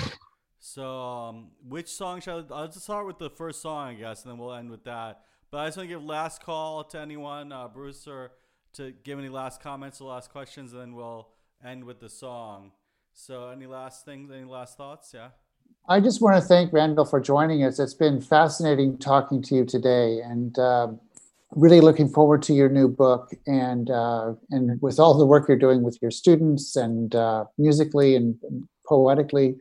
[0.60, 4.24] So um, which song shall I, I'll just start with the first song, I guess,
[4.24, 5.22] and then we'll end with that.
[5.56, 8.34] But I just want to give last call to anyone, uh, Bruce, or
[8.74, 11.30] to give any last comments or last questions, and then we'll
[11.64, 12.74] end with the song.
[13.14, 14.30] So, any last things?
[14.30, 15.12] Any last thoughts?
[15.14, 15.30] Yeah.
[15.88, 17.80] I just want to thank Randall for joining us.
[17.80, 20.88] It's been fascinating talking to you today, and uh,
[21.52, 25.58] really looking forward to your new book and uh, and with all the work you're
[25.58, 28.36] doing with your students and uh, musically and
[28.86, 29.56] poetically.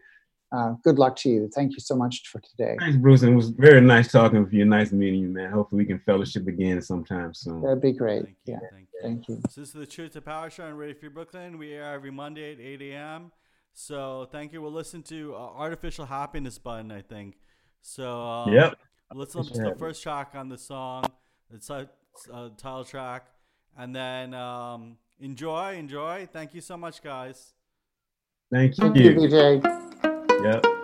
[0.55, 1.51] Uh, good luck to you.
[1.55, 2.77] Thank you so much for today.
[2.79, 3.23] Thanks, Bruce.
[3.23, 4.65] And it was very nice talking with you.
[4.65, 5.51] Nice meeting you, man.
[5.51, 7.61] Hopefully, we can fellowship again sometime soon.
[7.61, 8.25] That'd be great.
[8.25, 8.59] Thank you, yeah.
[8.71, 9.01] Thank you.
[9.03, 9.41] Thank you.
[9.51, 11.59] So this is the Truth to Power Show on Radio Free Brooklyn.
[11.59, 13.33] We air every Monday at 8 a.m.
[13.73, 14.63] So thank you.
[14.63, 17.37] We'll listen to uh, Artificial Happiness Button, I think.
[17.83, 18.75] So um, Yep.
[19.13, 21.05] let's listen to the first track on the song,
[21.53, 21.89] it's a
[22.33, 23.27] uh, title track,
[23.77, 26.29] and then um, enjoy, enjoy.
[26.33, 27.53] Thank you so much, guys.
[28.53, 28.85] Thank you.
[28.85, 29.91] Thank you, you.
[30.45, 30.84] Yep.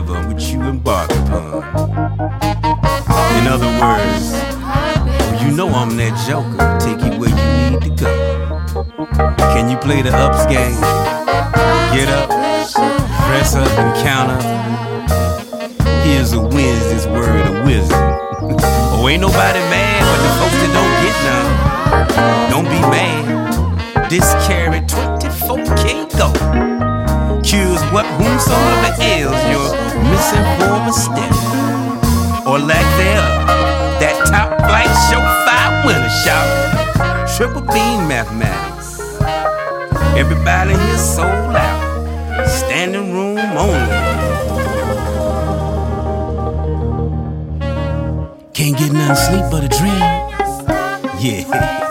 [0.00, 1.62] Endeavor which you embark upon.
[3.38, 4.32] In other words,
[5.42, 9.34] you know I'm that joker, take you where you need to go.
[9.52, 10.80] Can you play the ups game?
[11.94, 12.28] Get up,
[13.28, 16.04] dress up, and count up.
[16.04, 17.98] Here's a Wednesday's word of wisdom.
[18.92, 22.50] oh, ain't nobody mad but the folks that don't get none.
[22.50, 24.10] Don't be mad.
[24.10, 26.69] This carry 24K go.
[27.92, 29.40] What whomsoever ails
[30.60, 31.32] form of step.
[32.46, 33.46] Or lack thereof.
[33.98, 36.48] That top flight show five winner shout.
[37.36, 39.00] Triple beam mathematics.
[40.16, 42.46] Everybody here sold out.
[42.48, 44.20] Standing room only.
[48.54, 50.20] Can't get nothing sleep but a dream.
[51.18, 51.89] Yeah.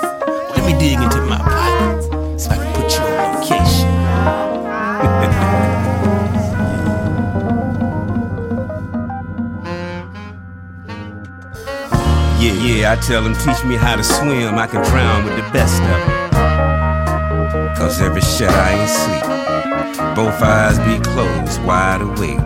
[13.01, 14.55] Tell them, teach me how to swim.
[14.57, 17.75] I can drown with the best of them.
[17.75, 20.15] Cause every shut I ain't sleep.
[20.15, 22.37] Both eyes be closed, wide awake.